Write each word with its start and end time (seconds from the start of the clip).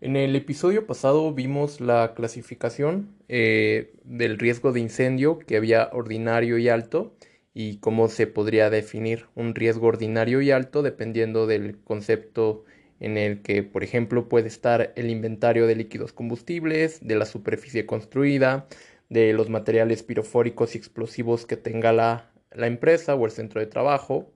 En 0.00 0.16
el 0.16 0.36
episodio 0.36 0.86
pasado 0.86 1.32
vimos 1.32 1.80
la 1.80 2.14
clasificación 2.14 3.16
eh, 3.28 3.94
del 4.04 4.38
riesgo 4.38 4.72
de 4.72 4.80
incendio 4.80 5.38
que 5.38 5.56
había 5.56 5.88
ordinario 5.92 6.58
y 6.58 6.68
alto 6.68 7.16
y 7.54 7.78
cómo 7.78 8.08
se 8.08 8.26
podría 8.26 8.68
definir 8.70 9.26
un 9.34 9.54
riesgo 9.54 9.86
ordinario 9.86 10.42
y 10.42 10.50
alto 10.50 10.82
dependiendo 10.82 11.46
del 11.46 11.78
concepto 11.82 12.64
en 13.00 13.16
el 13.16 13.42
que, 13.42 13.62
por 13.62 13.82
ejemplo, 13.84 14.28
puede 14.28 14.48
estar 14.48 14.92
el 14.96 15.10
inventario 15.10 15.66
de 15.66 15.76
líquidos 15.76 16.12
combustibles, 16.12 17.00
de 17.00 17.16
la 17.16 17.26
superficie 17.26 17.86
construida, 17.86 18.66
de 19.08 19.32
los 19.32 19.48
materiales 19.50 20.02
pirofóricos 20.02 20.74
y 20.74 20.78
explosivos 20.78 21.46
que 21.46 21.56
tenga 21.56 21.92
la, 21.92 22.30
la 22.52 22.66
empresa 22.66 23.14
o 23.14 23.24
el 23.24 23.32
centro 23.32 23.60
de 23.60 23.66
trabajo, 23.66 24.33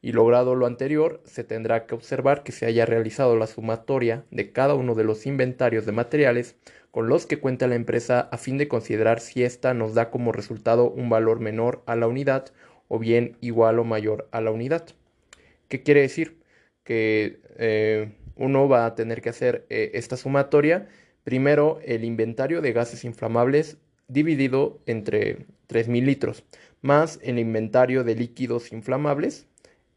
y 0.00 0.12
logrado 0.12 0.54
lo 0.54 0.66
anterior, 0.66 1.20
se 1.24 1.44
tendrá 1.44 1.86
que 1.86 1.94
observar 1.94 2.42
que 2.42 2.52
se 2.52 2.66
haya 2.66 2.86
realizado 2.86 3.36
la 3.36 3.46
sumatoria 3.46 4.24
de 4.30 4.52
cada 4.52 4.74
uno 4.74 4.94
de 4.94 5.04
los 5.04 5.26
inventarios 5.26 5.86
de 5.86 5.92
materiales 5.92 6.56
con 6.90 7.08
los 7.08 7.26
que 7.26 7.38
cuenta 7.38 7.66
la 7.66 7.74
empresa 7.74 8.20
a 8.30 8.38
fin 8.38 8.58
de 8.58 8.68
considerar 8.68 9.20
si 9.20 9.42
ésta 9.42 9.74
nos 9.74 9.94
da 9.94 10.10
como 10.10 10.32
resultado 10.32 10.90
un 10.90 11.10
valor 11.10 11.40
menor 11.40 11.82
a 11.86 11.96
la 11.96 12.06
unidad 12.06 12.46
o 12.86 12.98
bien 12.98 13.36
igual 13.40 13.78
o 13.78 13.84
mayor 13.84 14.28
a 14.30 14.40
la 14.40 14.50
unidad. 14.50 14.86
¿Qué 15.68 15.82
quiere 15.82 16.02
decir? 16.02 16.38
Que 16.84 17.40
eh, 17.58 18.12
uno 18.36 18.68
va 18.68 18.86
a 18.86 18.94
tener 18.94 19.20
que 19.20 19.28
hacer 19.28 19.66
eh, 19.68 19.90
esta 19.94 20.16
sumatoria. 20.16 20.88
Primero, 21.24 21.80
el 21.84 22.04
inventario 22.04 22.62
de 22.62 22.72
gases 22.72 23.04
inflamables 23.04 23.76
dividido 24.06 24.80
entre 24.86 25.46
3.000 25.68 26.04
litros, 26.04 26.44
más 26.80 27.18
el 27.22 27.38
inventario 27.38 28.04
de 28.04 28.14
líquidos 28.14 28.72
inflamables 28.72 29.47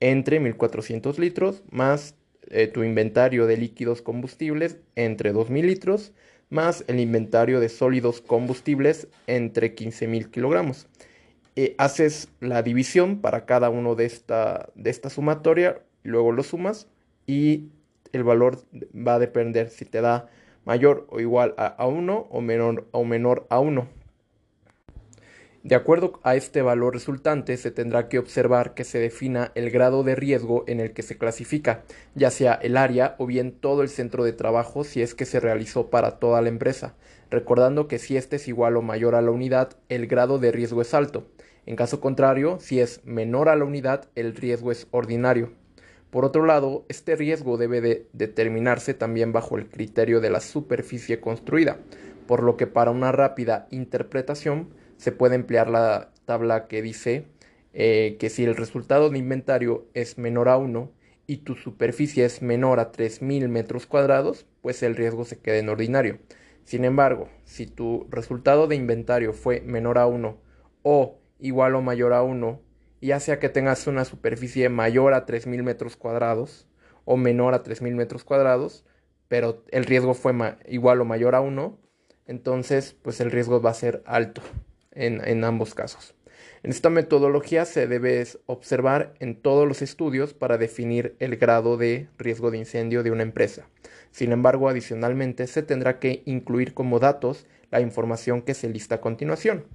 entre 0.02 0.42
1400 0.42 1.18
litros 1.20 1.64
más 1.72 2.16
eh, 2.50 2.68
tu 2.68 2.84
inventario 2.84 3.48
de 3.48 3.56
líquidos 3.56 4.02
combustibles 4.02 4.78
entre 4.96 5.32
2000 5.32 5.66
litros 5.66 6.12
más 6.50 6.84
el 6.88 7.00
inventario 7.00 7.62
de 7.62 7.70
sólidos 7.70 8.20
combustibles 8.20 9.08
entre 9.26 9.70
15000 9.70 10.30
kilogramos. 10.30 10.88
Eh, 11.56 11.76
haces 11.78 12.30
la 12.42 12.62
división 12.62 13.22
para 13.22 13.46
cada 13.46 13.70
uno 13.70 13.96
de 13.96 14.06
esta, 14.06 14.70
de 14.76 14.90
esta 14.90 15.10
sumatoria, 15.10 15.82
luego 16.04 16.34
lo 16.34 16.44
sumas 16.44 16.88
y 17.26 17.70
el 18.12 18.24
valor 18.24 18.62
va 18.96 19.16
a 19.16 19.20
depender 19.20 19.70
si 19.70 19.86
te 19.86 20.02
da 20.02 20.30
mayor 20.66 21.08
o 21.10 21.20
igual 21.20 21.56
a, 21.58 21.86
1 21.86 22.28
o 22.30 22.42
menor, 22.42 22.88
o 22.92 23.06
menor 23.06 23.48
a 23.50 23.60
1. 23.60 23.88
De 25.64 25.76
acuerdo 25.76 26.20
a 26.24 26.36
este 26.36 26.64
valor 26.64 26.96
resultante, 26.96 27.56
se 27.56 27.70
tendrá 27.70 28.10
que 28.10 28.18
observar 28.18 28.74
que 28.74 28.84
se 28.84 28.98
defina 28.98 29.52
el 29.54 29.70
grado 29.70 30.02
de 30.04 30.16
riesgo 30.16 30.64
en 30.66 30.80
el 30.80 30.92
que 30.92 31.04
se 31.04 31.20
clasifica, 31.20 31.84
ya 32.16 32.32
sea 32.32 32.56
el 32.56 32.78
área 32.78 33.16
o 33.20 33.28
bien 33.28 33.52
todo 33.52 33.84
el 33.84 33.90
centro 33.90 34.24
de 34.24 34.34
trabajo 34.34 34.84
si 34.84 35.04
es 35.04 35.14
que 35.14 35.26
se 35.26 35.40
realizó 35.40 35.92
para 35.92 36.18
toda 36.18 36.42
la 36.42 36.50
empresa, 36.50 36.96
recordando 37.30 37.88
que 37.88 38.00
si 38.00 38.18
este 38.18 38.38
es 38.38 38.48
igual 38.48 38.76
o 38.76 38.82
mayor 38.82 39.14
a 39.14 39.22
la 39.22 39.30
unidad, 39.30 39.78
el 39.88 40.08
grado 40.08 40.40
de 40.40 40.52
riesgo 40.52 40.82
es 40.82 40.96
alto. 40.96 41.28
En 41.68 41.76
caso 41.76 42.02
contrario, 42.02 42.58
si 42.60 42.80
es 42.80 43.02
menor 43.06 43.48
a 43.48 43.56
la 43.56 43.64
unidad, 43.64 44.06
el 44.16 44.36
riesgo 44.36 44.72
es 44.72 44.88
ordinario. 44.90 45.52
Por 46.10 46.26
otro 46.26 46.44
lado, 46.44 46.86
este 46.90 47.16
riesgo 47.16 47.58
debe 47.58 47.82
de 47.82 48.08
determinarse 48.14 48.96
también 48.96 49.32
bajo 49.32 49.60
el 49.60 49.70
criterio 49.70 50.22
de 50.22 50.32
la 50.32 50.40
superficie 50.40 51.20
construida, 51.20 51.78
por 52.26 52.42
lo 52.42 52.58
que 52.58 52.66
para 52.66 52.90
una 52.90 53.12
rápida 53.12 53.68
interpretación, 53.70 54.81
se 55.02 55.12
puede 55.12 55.34
emplear 55.34 55.68
la 55.68 56.12
tabla 56.26 56.68
que 56.68 56.84
dice 56.84 57.26
eh, 57.74 58.18
que 58.20 58.30
si 58.30 58.44
el 58.44 58.56
resultado 58.56 59.10
de 59.10 59.18
inventario 59.18 59.88
es 59.96 60.20
menor 60.20 60.48
a 60.48 60.58
1 60.58 60.92
y 61.26 61.38
tu 61.38 61.56
superficie 61.56 62.24
es 62.24 62.44
menor 62.44 62.80
a 62.80 62.92
3.000 62.92 63.48
metros 63.48 63.88
cuadrados, 63.88 64.46
pues 64.62 64.84
el 64.84 64.96
riesgo 64.96 65.26
se 65.26 65.40
queda 65.40 65.58
en 65.58 65.70
ordinario. 65.70 66.20
Sin 66.66 66.86
embargo, 66.86 67.30
si 67.46 67.66
tu 67.66 68.06
resultado 68.12 68.68
de 68.68 68.76
inventario 68.76 69.34
fue 69.34 69.62
menor 69.62 69.98
a 69.98 70.06
1 70.06 70.38
o 70.84 71.18
igual 71.40 71.74
o 71.74 71.82
mayor 71.82 72.14
a 72.14 72.22
1, 72.22 72.62
ya 73.02 73.20
sea 73.20 73.40
que 73.40 73.50
tengas 73.50 73.88
una 73.88 74.06
superficie 74.06 74.70
mayor 74.70 75.16
a 75.16 75.26
3.000 75.26 75.64
metros 75.64 75.98
cuadrados 75.98 76.68
o 77.06 77.18
menor 77.18 77.56
a 77.56 77.64
3.000 77.64 77.96
metros 77.96 78.24
cuadrados, 78.24 78.86
pero 79.28 79.64
el 79.72 79.86
riesgo 79.86 80.14
fue 80.14 80.36
igual 80.68 81.02
o 81.02 81.06
mayor 81.06 81.34
a 81.34 81.42
1, 81.42 81.80
entonces 82.28 82.94
pues 83.02 83.20
el 83.20 83.32
riesgo 83.32 83.64
va 83.64 83.72
a 83.72 83.74
ser 83.74 84.04
alto 84.06 84.44
en, 84.92 85.44
ambos 85.44 85.74
casos. 85.74 86.14
En 86.64 86.72
esta 86.72 86.90
metodología 86.90 87.66
se 87.66 87.88
debe 87.88 88.26
observar 88.46 89.14
en 89.20 89.36
todos 89.36 89.68
los 89.68 89.82
estudios 89.82 90.34
para 90.34 90.58
definir 90.58 91.16
el 91.20 91.38
grado 91.38 91.78
de 91.78 92.08
riesgo 92.18 92.52
de 92.52 92.60
incendio 92.60 93.04
de 93.04 93.12
una 93.12 93.24
empresa. 93.24 93.68
Sin 94.12 94.32
embargo, 94.32 94.70
adicionalmente 94.70 95.48
se 95.48 95.64
tendrá 95.64 96.00
que 96.00 96.22
incluir 96.26 96.74
como 96.74 97.00
datos 97.00 97.48
la 97.72 97.82
información 97.82 98.42
que 98.42 98.54
se 98.54 98.70
lista 98.70 98.96
a 98.96 99.02
continuación, 99.02 99.66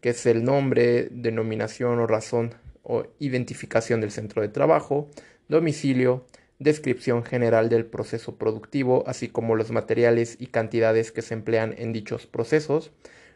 que 0.00 0.10
es 0.10 0.26
el 0.26 0.44
nombre, 0.44 1.08
denominación 1.10 1.98
o 1.98 2.06
razón 2.06 2.54
o 2.82 3.06
identificación 3.18 4.00
del 4.00 4.10
centro 4.10 4.42
de 4.42 4.48
trabajo, 4.48 5.08
domicilio, 5.48 6.26
descripción 6.58 7.24
general 7.24 7.68
del 7.68 7.86
proceso 7.86 8.36
productivo, 8.36 9.04
así 9.06 9.28
como 9.28 9.56
los 9.56 9.70
materiales 9.70 10.36
y 10.38 10.46
cantidades 10.46 11.12
que 11.12 11.22
se 11.22 11.34
emplean 11.34 11.74
en 11.78 11.92
dichos 11.92 12.26
procesos, 12.26 12.92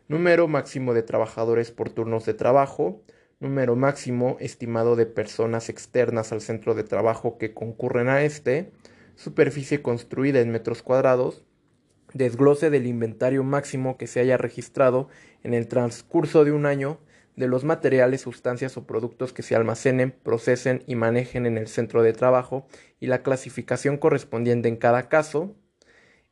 número 0.09 0.49
máximo 0.49 0.95
de 0.95 1.03
trabajadores 1.03 1.71
por 1.71 1.91
turnos 1.91 2.25
de 2.25 2.35
trabajo, 2.35 3.03
número 3.41 3.77
máximo 3.77 4.37
estimado 4.41 4.97
de 4.97 5.07
personas 5.07 5.69
externas 5.69 6.33
al 6.33 6.41
centro 6.41 6.75
de 6.75 6.83
trabajo 6.83 7.39
que 7.39 7.55
concurren 7.55 8.09
a 8.09 8.23
este, 8.23 8.73
superficie 9.15 9.83
construida 9.83 10.41
en 10.41 10.51
metros 10.51 10.83
cuadrados, 10.83 11.45
desglose 12.15 12.71
del 12.71 12.87
inventario 12.87 13.45
máximo 13.45 13.99
que 13.99 14.07
se 14.07 14.21
haya 14.21 14.39
registrado 14.39 15.09
en 15.45 15.55
el 15.55 15.69
transcurso 15.69 16.45
de 16.45 16.53
un 16.53 16.67
año 16.67 16.99
de 17.37 17.47
los 17.47 17.63
materiales, 17.65 18.23
sustancias 18.23 18.77
o 18.77 18.87
productos 18.87 19.33
que 19.33 19.43
se 19.43 19.55
almacenen, 19.55 20.11
procesen 20.11 20.83
y 20.87 20.97
manejen 20.97 21.47
en 21.47 21.57
el 21.57 21.69
centro 21.69 22.03
de 22.03 22.13
trabajo 22.13 22.67
y 22.99 23.07
la 23.07 23.23
clasificación 23.23 23.99
correspondiente 23.99 24.69
en 24.69 24.77
cada 24.77 25.09
caso, 25.09 25.55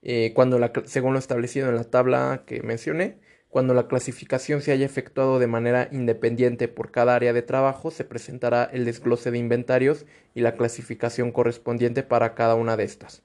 eh, 0.03 0.33
cuando 0.35 0.59
según 0.87 1.13
lo 1.13 1.19
establecido 1.19 1.69
en 1.69 1.77
la 1.77 1.85
tabla 1.85 2.43
que 2.47 2.63
mencioné, 2.63 3.19
cuando 3.57 3.73
la 3.73 3.89
clasificación 3.89 4.61
se 4.61 4.71
haya 4.73 4.85
efectuado 4.85 5.39
de 5.39 5.47
manera 5.47 5.89
independiente 5.91 6.69
por 6.69 6.91
cada 6.91 7.15
área 7.15 7.33
de 7.33 7.41
trabajo, 7.41 7.91
se 7.91 8.05
presentará 8.05 8.69
el 8.71 8.85
desglose 8.85 9.31
de 9.31 9.39
inventarios 9.39 10.05
y 10.35 10.43
la 10.43 10.57
clasificación 10.57 11.33
correspondiente 11.33 12.03
para 12.03 12.35
cada 12.35 12.55
una 12.55 12.77
de 12.77 12.85
estas. 12.85 13.23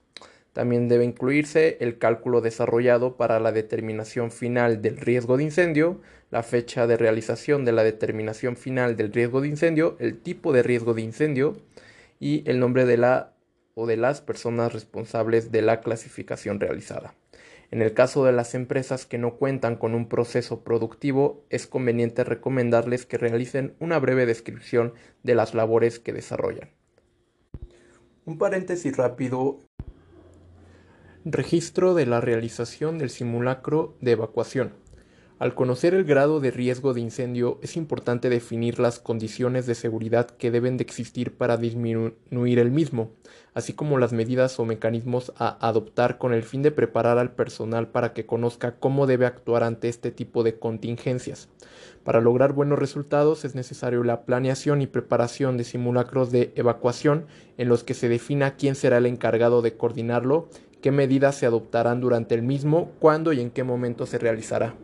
También 0.53 0.88
debe 0.88 1.03
incluirse 1.03 1.75
el 1.81 1.97
cálculo 1.97 2.40
desarrollado 2.40 3.18
para 3.18 3.41
la 3.41 3.52
determinación 3.52 4.31
final 4.31 4.81
del 4.81 4.96
riesgo 4.96 5.36
de 5.36 5.44
incendio, 5.44 6.00
la 6.30 6.44
fecha 6.44 6.88
de 6.88 6.96
realización 6.96 7.66
de 7.66 7.74
la 7.74 7.84
determinación 7.84 8.56
final 8.56 8.96
del 8.96 9.12
riesgo 9.12 9.41
de 9.41 9.50
incendio, 9.50 9.97
el 10.00 10.18
tipo 10.18 10.53
de 10.53 10.64
riesgo 10.64 10.94
de 10.94 11.02
incendio 11.02 11.58
y 12.22 12.50
el 12.50 12.62
nombre 12.62 12.86
de 12.86 12.96
la 12.96 13.34
o 13.74 13.86
de 13.86 13.97
las 13.97 14.22
personas 14.22 14.72
responsables 14.72 15.52
de 15.52 15.62
la 15.62 15.81
clasificación 15.81 16.62
realizada. 16.62 17.16
En 17.72 17.82
el 17.82 17.94
caso 17.94 18.26
de 18.26 18.34
las 18.34 18.54
empresas 18.54 19.06
que 19.06 19.18
no 19.18 19.38
cuentan 19.38 19.78
con 19.78 19.96
un 19.96 20.09
proceso 20.09 20.62
productivo, 20.62 21.46
es 21.50 21.68
conveniente 21.68 22.26
recomendarles 22.26 23.06
que 23.06 23.18
realicen 23.18 23.76
una 23.80 23.98
breve 23.98 24.26
descripción 24.26 24.94
de 25.24 25.36
las 25.36 25.54
labores 25.54 25.98
que 25.98 26.12
desarrollan. 26.12 26.72
Un 28.26 28.38
paréntesis 28.38 28.98
rápido. 28.98 29.62
Registro 31.24 31.94
de 31.94 32.06
la 32.06 32.20
realización 32.20 32.98
del 32.98 33.09
simulacro 33.09 33.96
de 34.02 34.12
evacuación. 34.12 34.74
Al 35.41 35.56
conocer 35.56 35.96
el 35.96 36.03
grado 36.03 36.40
de 36.40 36.52
riesgo 36.52 36.94
de 36.94 37.02
incendio, 37.02 37.57
es 37.63 37.75
importante 37.75 38.29
definir 38.29 38.78
las 38.78 39.00
condiciones 39.00 39.66
de 39.66 39.74
seguridad 39.74 40.28
que 40.28 40.52
deben 40.52 40.78
de 40.78 40.84
existir 40.84 41.35
para 41.35 41.57
disminuir 41.57 42.59
el 42.59 42.69
mismo, 42.69 43.09
así 43.56 43.74
como 43.74 43.97
las 43.97 44.13
medidas 44.13 44.59
o 44.59 44.66
mecanismos 44.66 45.34
a 45.38 45.57
adoptar 45.68 46.19
con 46.19 46.35
el 46.35 46.44
fin 46.44 46.62
de 46.62 46.69
preparar 46.69 47.17
al 47.17 47.32
personal 47.32 47.88
para 47.88 48.14
que 48.14 48.28
conozca 48.28 48.76
cómo 48.76 49.08
debe 49.08 49.26
actuar 49.26 49.64
ante 49.64 49.90
este 49.90 50.11
tipo 50.11 50.43
de 50.43 50.59
contingencias. 50.59 51.49
Para 52.03 52.22
lograr 52.22 52.53
buenos 52.53 52.78
resultados 52.78 53.44
es 53.44 53.55
necesario 53.55 54.03
la 54.03 54.26
planeación 54.26 54.84
y 54.84 54.85
preparación 54.85 55.58
de 55.58 55.64
simulacros 55.64 56.32
de 56.32 56.52
evacuación 56.53 57.26
en 57.58 57.67
los 57.67 57.84
que 57.84 57.96
se 57.96 58.09
defina 58.09 58.58
quién 58.58 58.76
será 58.76 58.99
el 58.99 59.08
encargado 59.08 59.64
de 59.64 59.76
coordinarlo, 59.76 60.49
qué 60.82 60.91
medidas 60.91 61.34
se 61.34 61.47
adoptarán 61.47 61.99
durante 61.99 62.35
el 62.35 62.44
mismo, 62.44 62.91
cuándo 62.99 63.34
y 63.34 63.41
en 63.41 63.49
qué 63.49 63.64
momento 63.64 64.05
se 64.05 64.20
realizará. 64.20 64.76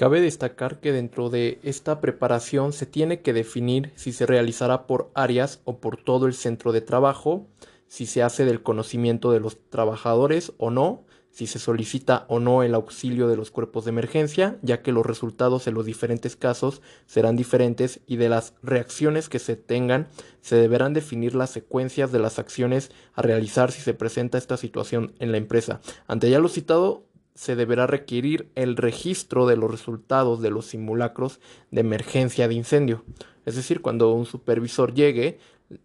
Cabe 0.00 0.22
destacar 0.22 0.80
que 0.80 0.92
dentro 0.92 1.28
de 1.28 1.58
esta 1.62 2.00
preparación 2.00 2.72
se 2.72 2.86
tiene 2.86 3.20
que 3.20 3.34
definir 3.34 3.92
si 3.96 4.12
se 4.12 4.24
realizará 4.24 4.86
por 4.86 5.10
áreas 5.12 5.60
o 5.64 5.76
por 5.76 6.02
todo 6.02 6.26
el 6.26 6.32
centro 6.32 6.72
de 6.72 6.80
trabajo, 6.80 7.46
si 7.86 8.06
se 8.06 8.22
hace 8.22 8.46
del 8.46 8.62
conocimiento 8.62 9.30
de 9.30 9.40
los 9.40 9.58
trabajadores 9.68 10.54
o 10.56 10.70
no, 10.70 11.04
si 11.30 11.46
se 11.46 11.58
solicita 11.58 12.24
o 12.28 12.40
no 12.40 12.62
el 12.62 12.74
auxilio 12.74 13.28
de 13.28 13.36
los 13.36 13.50
cuerpos 13.50 13.84
de 13.84 13.90
emergencia, 13.90 14.56
ya 14.62 14.80
que 14.80 14.90
los 14.90 15.04
resultados 15.04 15.66
en 15.66 15.74
los 15.74 15.84
diferentes 15.84 16.34
casos 16.34 16.80
serán 17.04 17.36
diferentes 17.36 18.00
y 18.06 18.16
de 18.16 18.30
las 18.30 18.54
reacciones 18.62 19.28
que 19.28 19.38
se 19.38 19.54
tengan 19.54 20.08
se 20.40 20.56
deberán 20.56 20.94
definir 20.94 21.34
las 21.34 21.50
secuencias 21.50 22.10
de 22.10 22.20
las 22.20 22.38
acciones 22.38 22.90
a 23.12 23.20
realizar 23.20 23.70
si 23.70 23.82
se 23.82 23.92
presenta 23.92 24.38
esta 24.38 24.56
situación 24.56 25.12
en 25.18 25.30
la 25.30 25.36
empresa. 25.36 25.82
Ante 26.06 26.30
ya 26.30 26.38
lo 26.38 26.48
citado, 26.48 27.04
se 27.40 27.56
deberá 27.56 27.86
requerir 27.86 28.50
el 28.54 28.76
registro 28.76 29.46
de 29.46 29.56
los 29.56 29.70
resultados 29.70 30.42
de 30.42 30.50
los 30.50 30.66
simulacros 30.66 31.40
de 31.70 31.80
emergencia 31.80 32.46
de 32.48 32.54
incendio. 32.54 33.02
Es 33.46 33.56
decir, 33.56 33.80
cuando 33.80 34.12
un 34.12 34.26
supervisor 34.26 34.92
llegue, 34.92 35.38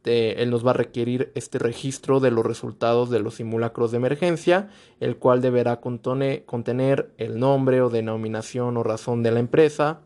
él 0.04 0.50
nos 0.50 0.68
va 0.68 0.72
a 0.72 0.74
requerir 0.74 1.32
este 1.34 1.58
registro 1.58 2.20
de 2.20 2.30
los 2.30 2.46
resultados 2.46 3.10
de 3.10 3.22
los 3.22 3.36
simulacros 3.36 3.92
de 3.92 3.98
emergencia, 3.98 4.68
el 5.00 5.16
cual 5.16 5.42
deberá 5.42 5.80
contener 5.80 7.14
el 7.18 7.40
nombre 7.40 7.82
o 7.82 7.90
denominación 7.90 8.76
o 8.76 8.84
razón 8.84 9.24
de 9.24 9.32
la 9.32 9.40
empresa, 9.40 10.02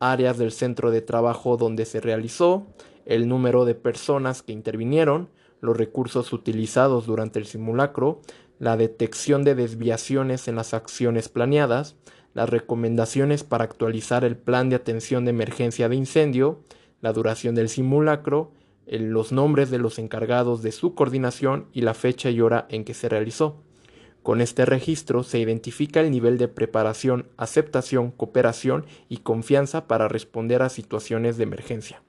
áreas 0.00 0.36
del 0.36 0.52
centro 0.52 0.90
de 0.90 1.00
trabajo 1.00 1.56
donde 1.56 1.86
se 1.86 2.02
realizó, 2.02 2.66
el 3.06 3.26
número 3.26 3.64
de 3.64 3.74
personas 3.74 4.42
que 4.42 4.52
intervinieron, 4.52 5.30
los 5.62 5.78
recursos 5.78 6.34
utilizados 6.34 7.06
durante 7.06 7.38
el 7.38 7.46
simulacro, 7.46 8.20
la 8.60 8.76
detección 8.76 9.42
de 9.42 9.54
desviaciones 9.54 10.46
en 10.46 10.54
las 10.54 10.74
acciones 10.74 11.30
planeadas, 11.30 11.96
las 12.34 12.48
recomendaciones 12.48 13.42
para 13.42 13.64
actualizar 13.64 14.22
el 14.22 14.36
plan 14.36 14.68
de 14.68 14.76
atención 14.76 15.24
de 15.24 15.30
emergencia 15.30 15.88
de 15.88 15.96
incendio, 15.96 16.60
la 17.00 17.14
duración 17.14 17.54
del 17.54 17.70
simulacro, 17.70 18.52
los 18.86 19.32
nombres 19.32 19.70
de 19.70 19.78
los 19.78 19.98
encargados 19.98 20.62
de 20.62 20.72
su 20.72 20.94
coordinación 20.94 21.68
y 21.72 21.80
la 21.80 21.94
fecha 21.94 22.28
y 22.28 22.42
hora 22.42 22.66
en 22.68 22.84
que 22.84 22.92
se 22.92 23.08
realizó. 23.08 23.62
Con 24.22 24.42
este 24.42 24.66
registro 24.66 25.22
se 25.22 25.38
identifica 25.38 26.00
el 26.00 26.10
nivel 26.10 26.36
de 26.36 26.48
preparación, 26.48 27.28
aceptación, 27.38 28.10
cooperación 28.10 28.84
y 29.08 29.18
confianza 29.18 29.88
para 29.88 30.06
responder 30.06 30.60
a 30.60 30.68
situaciones 30.68 31.38
de 31.38 31.44
emergencia. 31.44 32.02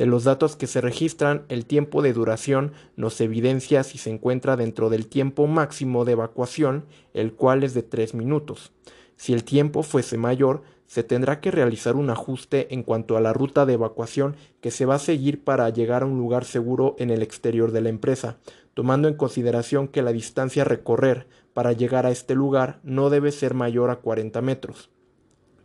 De 0.00 0.06
los 0.06 0.24
datos 0.24 0.56
que 0.56 0.66
se 0.66 0.80
registran, 0.80 1.44
el 1.50 1.66
tiempo 1.66 2.00
de 2.00 2.14
duración 2.14 2.72
nos 2.96 3.20
evidencia 3.20 3.82
si 3.82 3.98
se 3.98 4.08
encuentra 4.08 4.56
dentro 4.56 4.88
del 4.88 5.06
tiempo 5.06 5.46
máximo 5.46 6.06
de 6.06 6.12
evacuación, 6.12 6.86
el 7.12 7.34
cual 7.34 7.64
es 7.64 7.74
de 7.74 7.82
3 7.82 8.14
minutos. 8.14 8.72
Si 9.16 9.34
el 9.34 9.44
tiempo 9.44 9.82
fuese 9.82 10.16
mayor, 10.16 10.62
se 10.86 11.02
tendrá 11.02 11.42
que 11.42 11.50
realizar 11.50 11.96
un 11.96 12.08
ajuste 12.08 12.72
en 12.72 12.82
cuanto 12.82 13.18
a 13.18 13.20
la 13.20 13.34
ruta 13.34 13.66
de 13.66 13.74
evacuación 13.74 14.36
que 14.62 14.70
se 14.70 14.86
va 14.86 14.94
a 14.94 14.98
seguir 14.98 15.44
para 15.44 15.68
llegar 15.68 16.02
a 16.02 16.06
un 16.06 16.16
lugar 16.16 16.46
seguro 16.46 16.96
en 16.98 17.10
el 17.10 17.22
exterior 17.22 17.70
de 17.70 17.82
la 17.82 17.90
empresa, 17.90 18.38
tomando 18.72 19.06
en 19.06 19.16
consideración 19.18 19.86
que 19.86 20.00
la 20.00 20.12
distancia 20.12 20.62
a 20.62 20.64
recorrer 20.64 21.26
para 21.52 21.74
llegar 21.74 22.06
a 22.06 22.10
este 22.10 22.34
lugar 22.34 22.80
no 22.84 23.10
debe 23.10 23.32
ser 23.32 23.52
mayor 23.52 23.90
a 23.90 23.96
40 23.96 24.40
metros. 24.40 24.88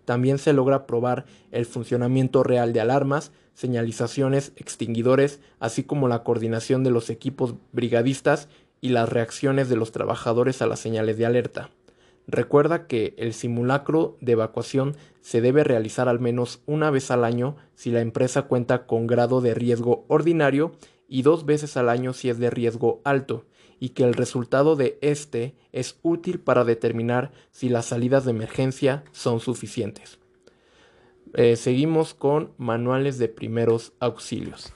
También 0.05 0.37
se 0.37 0.53
logra 0.53 0.87
probar 0.87 1.25
el 1.51 1.65
funcionamiento 1.65 2.43
real 2.43 2.73
de 2.73 2.79
alarmas, 2.79 3.31
señalizaciones, 3.53 4.53
extinguidores, 4.55 5.39
así 5.59 5.83
como 5.83 6.07
la 6.07 6.23
coordinación 6.23 6.83
de 6.83 6.91
los 6.91 7.09
equipos 7.09 7.55
brigadistas 7.71 8.47
y 8.81 8.89
las 8.89 9.09
reacciones 9.09 9.69
de 9.69 9.75
los 9.75 9.91
trabajadores 9.91 10.61
a 10.61 10.67
las 10.67 10.79
señales 10.79 11.17
de 11.17 11.25
alerta. 11.25 11.69
Recuerda 12.27 12.87
que 12.87 13.13
el 13.17 13.33
simulacro 13.33 14.17
de 14.19 14.33
evacuación 14.33 14.95
se 15.21 15.41
debe 15.41 15.63
realizar 15.63 16.09
al 16.09 16.19
menos 16.19 16.61
una 16.65 16.89
vez 16.89 17.11
al 17.11 17.23
año 17.23 17.55
si 17.75 17.91
la 17.91 18.01
empresa 18.01 18.43
cuenta 18.43 18.87
con 18.87 19.05
grado 19.05 19.41
de 19.41 19.53
riesgo 19.53 20.05
ordinario 20.07 20.71
y 21.07 21.21
dos 21.21 21.45
veces 21.45 21.77
al 21.77 21.89
año 21.89 22.13
si 22.13 22.29
es 22.29 22.39
de 22.39 22.49
riesgo 22.49 22.99
alto, 23.03 23.45
y 23.79 23.89
que 23.89 24.03
el 24.03 24.13
resultado 24.13 24.75
de 24.75 24.97
este 25.01 25.55
es 25.71 25.99
útil 26.01 26.39
para 26.39 26.63
determinar 26.63 27.31
si 27.51 27.69
las 27.69 27.87
salidas 27.87 28.25
de 28.25 28.31
emergencia 28.31 29.03
son 29.11 29.39
suficientes. 29.39 30.19
Eh, 31.33 31.55
seguimos 31.55 32.13
con 32.13 32.53
manuales 32.57 33.17
de 33.17 33.27
primeros 33.27 33.93
auxilios. 33.99 34.73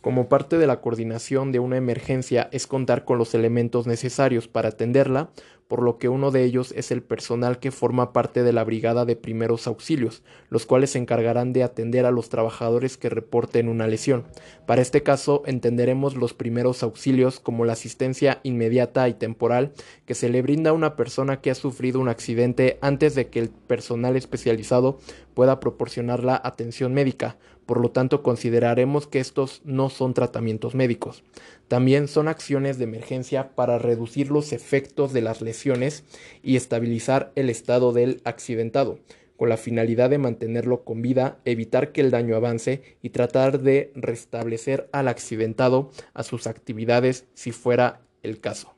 Como 0.00 0.28
parte 0.28 0.56
de 0.58 0.68
la 0.68 0.80
coordinación 0.80 1.50
de 1.50 1.58
una 1.58 1.76
emergencia 1.76 2.48
es 2.52 2.66
contar 2.66 3.04
con 3.04 3.18
los 3.18 3.34
elementos 3.34 3.86
necesarios 3.86 4.46
para 4.46 4.68
atenderla, 4.68 5.30
por 5.68 5.82
lo 5.82 5.98
que 5.98 6.08
uno 6.08 6.30
de 6.30 6.44
ellos 6.44 6.72
es 6.76 6.90
el 6.90 7.02
personal 7.02 7.58
que 7.58 7.70
forma 7.70 8.12
parte 8.12 8.42
de 8.42 8.52
la 8.52 8.64
brigada 8.64 9.04
de 9.04 9.16
primeros 9.16 9.66
auxilios, 9.66 10.22
los 10.48 10.66
cuales 10.66 10.90
se 10.90 10.98
encargarán 10.98 11.52
de 11.52 11.62
atender 11.62 12.06
a 12.06 12.10
los 12.10 12.28
trabajadores 12.28 12.96
que 12.96 13.08
reporten 13.08 13.68
una 13.68 13.86
lesión. 13.86 14.24
Para 14.66 14.82
este 14.82 15.02
caso 15.02 15.42
entenderemos 15.46 16.14
los 16.14 16.34
primeros 16.34 16.82
auxilios 16.82 17.40
como 17.40 17.64
la 17.64 17.72
asistencia 17.72 18.40
inmediata 18.42 19.08
y 19.08 19.14
temporal 19.14 19.72
que 20.04 20.14
se 20.14 20.28
le 20.28 20.42
brinda 20.42 20.70
a 20.70 20.74
una 20.74 20.96
persona 20.96 21.40
que 21.40 21.50
ha 21.50 21.54
sufrido 21.54 22.00
un 22.00 22.08
accidente 22.08 22.78
antes 22.80 23.14
de 23.14 23.28
que 23.28 23.40
el 23.40 23.50
personal 23.50 24.16
especializado 24.16 24.98
pueda 25.34 25.60
proporcionar 25.60 26.24
la 26.24 26.40
atención 26.42 26.94
médica, 26.94 27.36
por 27.66 27.80
lo 27.80 27.90
tanto 27.90 28.22
consideraremos 28.22 29.06
que 29.06 29.20
estos 29.20 29.60
no 29.64 29.90
son 29.90 30.14
tratamientos 30.14 30.74
médicos. 30.74 31.24
También 31.68 32.06
son 32.06 32.28
acciones 32.28 32.78
de 32.78 32.84
emergencia 32.84 33.54
para 33.56 33.78
reducir 33.78 34.30
los 34.30 34.52
efectos 34.52 35.12
de 35.12 35.20
las 35.20 35.40
lesiones 35.40 36.04
y 36.42 36.56
estabilizar 36.56 37.32
el 37.34 37.50
estado 37.50 37.92
del 37.92 38.20
accidentado, 38.24 39.00
con 39.36 39.48
la 39.48 39.56
finalidad 39.56 40.08
de 40.10 40.18
mantenerlo 40.18 40.84
con 40.84 41.02
vida, 41.02 41.38
evitar 41.44 41.90
que 41.90 42.02
el 42.02 42.12
daño 42.12 42.36
avance 42.36 42.82
y 43.02 43.10
tratar 43.10 43.60
de 43.60 43.90
restablecer 43.96 44.88
al 44.92 45.08
accidentado 45.08 45.90
a 46.14 46.22
sus 46.22 46.46
actividades 46.46 47.26
si 47.34 47.50
fuera 47.50 48.00
el 48.22 48.40
caso. 48.40 48.74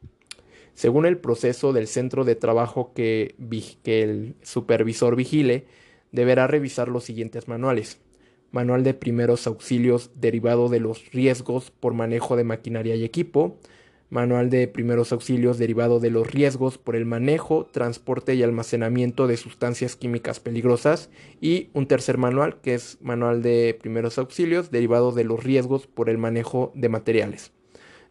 Según 0.73 1.05
el 1.05 1.19
proceso 1.19 1.73
del 1.73 1.89
centro 1.89 2.25
de 2.25 2.37
trabajo 2.37 2.93
que, 2.95 3.35
el 3.85 4.37
supervisor 4.43 5.15
vigile, 5.15 5.67
deberá 6.11 6.47
revisar 6.47 6.89
los 6.89 7.05
siguientes 7.05 7.49
manuales 7.49 8.01
manual 8.51 8.83
de 8.85 8.95
primeros 8.95 9.47
auxilios 9.47 10.11
derivado 10.15 10.69
de 10.69 10.81
los 10.81 11.11
riesgos 11.13 11.71
por 11.71 11.95
manejo 11.95 12.37
de 12.37 12.45
maquinaria 12.45 12.95
y 12.97 13.05
equipo, 13.05 13.59
manual 14.11 14.49
de 14.49 14.69
primeros 14.69 15.13
auxilios 15.13 15.59
derivado 15.59 16.01
de 16.01 16.11
los 16.11 16.31
riesgos 16.31 16.79
por 16.79 16.97
el 16.97 17.05
manejo, 17.05 17.67
transporte 17.67 18.35
y 18.35 18.43
almacenamiento 18.43 19.27
de 19.27 19.37
sustancias 19.37 19.97
químicas 19.97 20.41
peligrosas 20.41 21.11
y 21.41 21.69
un 21.75 21.87
tercer 21.87 22.17
manual 22.17 22.61
que 22.61 22.75
es 22.75 22.99
manual 23.03 23.43
de 23.43 23.77
primeros 23.79 24.19
auxilios 24.19 24.71
derivado 24.71 25.13
de 25.13 25.25
los 25.25 25.45
riesgos 25.45 25.87
por 25.87 26.09
el 26.09 26.19
manejo 26.19 26.73
de 26.75 26.89
materiales. 26.89 27.53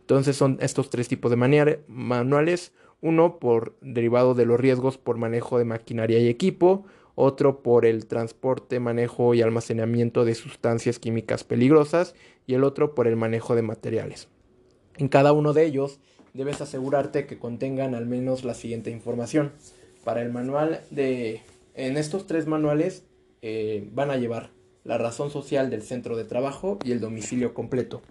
Entonces 0.02 0.36
son 0.36 0.58
estos 0.62 0.90
tres 0.90 1.08
tipos 1.08 1.32
de 1.32 1.82
manuales, 1.88 2.72
uno 3.02 3.40
por 3.40 3.76
derivado 3.82 4.36
de 4.36 4.46
los 4.46 4.60
riesgos 4.60 4.98
por 4.98 5.18
manejo 5.18 5.58
de 5.58 5.66
maquinaria 5.66 6.20
y 6.20 6.28
equipo, 6.28 6.86
otro 7.20 7.64
por 7.64 7.88
el 7.88 8.06
transporte, 8.06 8.80
manejo 8.80 9.34
y 9.34 9.42
almacenamiento 9.42 10.24
de 10.24 10.36
sustancias 10.36 11.00
químicas 11.00 11.44
peligrosas 11.44 12.14
y 12.46 12.54
el 12.54 12.64
otro 12.64 12.94
por 12.94 13.08
el 13.08 13.16
manejo 13.16 13.56
de 13.56 13.64
materiales. 13.64 14.28
En 14.98 15.08
cada 15.08 15.34
uno 15.34 15.52
de 15.54 15.66
ellos 15.66 16.00
debes 16.36 16.62
asegurarte 16.62 17.26
que 17.26 17.40
contengan 17.40 17.96
al 17.96 18.06
menos 18.06 18.44
la 18.44 18.54
siguiente 18.54 18.92
información. 18.92 19.52
Para 20.04 20.22
el 20.22 20.32
manual 20.32 20.82
de... 20.92 21.42
En 21.74 21.98
estos 21.98 22.28
tres 22.28 22.46
manuales 22.46 23.04
eh, 23.42 23.90
van 23.94 24.12
a 24.12 24.18
llevar 24.18 24.52
la 24.84 25.00
razón 25.00 25.32
social 25.32 25.72
del 25.72 25.82
centro 25.82 26.18
de 26.18 26.24
trabajo 26.24 26.78
y 26.86 26.92
el 26.92 27.00
domicilio 27.00 27.56
completo. 27.56 28.04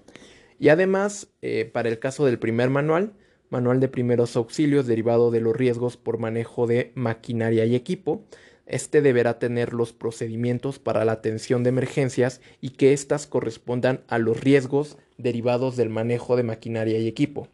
Y 0.59 0.71
además, 0.71 1.29
eh, 1.43 1.65
para 1.65 1.89
el 1.89 2.01
caso 2.01 2.27
del 2.27 2.41
primer 2.41 2.71
manual, 2.71 3.13
manual 3.51 3.79
de 3.79 3.87
primeros 3.87 4.35
auxilios 4.37 4.89
derivado 4.89 5.31
de 5.31 5.41
los 5.41 5.57
riesgos 5.57 5.97
por 5.97 6.19
manejo 6.19 6.67
de 6.67 6.91
maquinaria 6.97 7.65
y 7.67 7.77
equipo, 7.77 8.25
este 8.67 9.01
deberá 9.01 9.39
tener 9.39 9.73
los 9.73 9.93
procedimientos 9.93 10.79
para 10.79 11.05
la 11.05 11.13
atención 11.13 11.63
de 11.63 11.71
emergencias 11.71 12.41
y 12.61 12.71
que 12.71 12.93
éstas 12.93 13.27
correspondan 13.27 14.01
a 14.09 14.19
los 14.19 14.41
riesgos 14.41 14.99
derivados 15.19 15.77
del 15.77 15.89
manejo 15.89 16.37
de 16.37 16.43
maquinaria 16.43 16.99
y 16.99 17.07
equipo. 17.07 17.49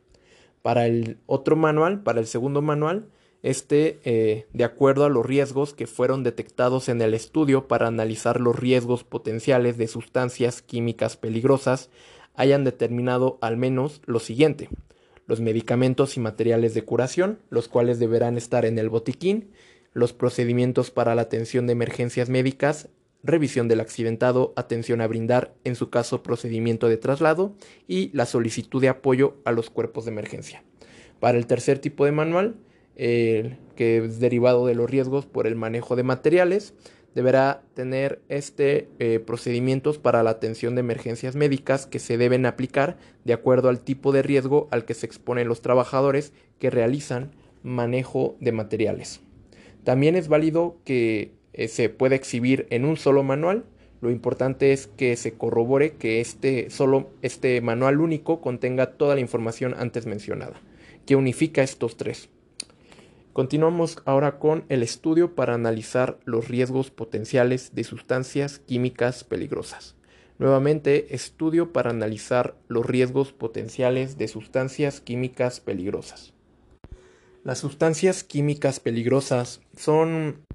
Para 0.63 0.87
el 0.87 1.19
otro 1.27 1.55
manual, 1.55 2.03
para 2.03 2.21
el 2.21 2.27
segundo 2.27 2.63
manual, 2.63 3.09
este, 3.43 3.99
eh, 4.05 4.47
de 4.53 4.65
acuerdo 4.65 5.05
a 5.05 5.09
los 5.09 5.27
riesgos 5.27 5.75
que 5.75 5.87
fueron 5.87 6.23
detectados 6.23 6.89
en 6.89 7.03
el 7.03 7.13
estudio 7.13 7.67
para 7.67 7.89
analizar 7.89 8.41
los 8.41 8.57
riesgos 8.57 9.05
potenciales 9.05 9.77
de 9.77 9.89
sustancias 9.89 10.63
químicas 10.63 11.17
peligrosas, 11.17 11.91
hayan 12.35 12.65
determinado 12.65 13.39
al 13.41 13.57
menos 13.57 14.01
lo 14.07 14.21
siguiente. 14.21 14.69
Los 15.27 15.41
medicamentos 15.41 16.17
y 16.17 16.21
materiales 16.21 16.75
de 16.75 16.83
curación, 16.85 17.39
los 17.51 17.69
cuales 17.69 17.99
deberán 17.99 18.37
estar 18.37 18.65
en 18.65 18.79
el 18.79 18.89
botiquín, 18.89 19.51
los 19.93 20.13
procedimientos 20.13 20.91
para 20.91 21.15
la 21.15 21.23
atención 21.23 21.67
de 21.67 21.73
emergencias 21.73 22.29
médicas, 22.29 22.89
revisión 23.23 23.69
del 23.69 23.81
accidentado, 23.81 24.53
atención 24.57 25.01
a 25.01 25.07
brindar, 25.07 25.55
en 25.65 25.77
su 25.77 25.91
caso 25.91 26.23
procedimiento 26.23 26.89
de 26.89 26.97
traslado 26.97 27.55
y 27.87 28.11
la 28.15 28.27
solicitud 28.27 28.81
de 28.81 28.89
apoyo 28.89 29.37
a 29.45 29.53
los 29.53 29.71
cuerpos 29.71 30.05
de 30.05 30.11
emergencia. 30.11 30.65
Para 31.21 31.39
el 31.39 31.47
tercer 31.47 31.79
tipo 31.79 32.05
de 32.05 32.13
manual, 32.13 32.57
que 32.97 33.57
es 33.77 34.21
derivado 34.21 34.67
de 34.67 34.75
los 34.75 34.91
riesgos 34.91 35.27
por 35.27 35.47
el 35.47 35.57
manejo 35.57 35.97
de 35.97 36.03
materiales, 36.03 36.75
deberá 37.15 37.63
tener 37.75 38.23
este 38.29 38.89
eh, 38.99 39.21
procedimientos 39.21 39.99
para 39.99 40.23
la 40.23 40.31
atención 40.31 40.75
de 40.75 40.81
emergencias 40.81 41.37
médicas 41.37 41.87
que 41.87 41.99
se 41.99 42.17
deben 42.17 42.47
aplicar 42.47 42.97
de 43.25 43.35
acuerdo 43.35 43.69
al 43.69 43.81
tipo 43.81 44.13
de 44.13 44.23
riesgo 44.23 44.69
al 44.71 44.85
que 44.85 44.95
se 44.95 45.07
exponen 45.07 45.49
los 45.49 45.61
trabajadores 45.63 46.33
que 46.59 46.71
realizan 46.71 47.33
manejo 47.63 48.37
de 48.41 48.53
materiales. 48.53 49.21
También 49.85 50.17
es 50.17 50.29
válido 50.29 50.79
que 50.85 51.33
eh, 51.53 51.69
se 51.69 51.89
pueda 51.89 52.15
exhibir 52.15 52.67
en 52.71 52.85
un 52.85 52.97
solo 52.97 53.23
manual. 53.23 53.65
Lo 54.01 54.11
importante 54.11 54.73
es 54.73 54.87
que 54.87 55.17
se 55.17 55.35
corrobore 55.35 55.95
que 55.95 56.21
este, 56.21 56.71
solo, 56.71 57.11
este 57.23 57.61
manual 57.61 58.01
único 58.01 58.41
contenga 58.41 58.93
toda 58.93 59.15
la 59.15 59.21
información 59.21 59.75
antes 59.77 60.07
mencionada, 60.07 60.61
que 61.07 61.17
unifica 61.17 61.63
estos 61.63 61.97
tres. 61.97 62.29
Continuamos 63.33 64.03
ahora 64.05 64.39
con 64.39 64.65
el 64.69 64.83
estudio 64.83 65.35
para 65.35 65.55
analizar 65.55 66.19
los 66.25 66.49
riesgos 66.49 66.91
potenciales 66.91 67.75
de 67.75 67.85
sustancias 67.85 68.59
químicas 68.59 69.25
peligrosas. 69.25 69.97
Nuevamente, 70.39 71.15
estudio 71.15 71.73
para 71.73 71.91
analizar 71.91 72.57
los 72.69 72.85
riesgos 72.85 73.33
potenciales 73.33 74.19
de 74.19 74.29
sustancias 74.29 75.01
químicas 75.01 75.61
peligrosas. 75.61 76.32
Las 77.45 77.59
sustancias 77.59 78.23
químicas 78.23 78.79
peligrosas 78.79 79.61
son, 79.77 80.47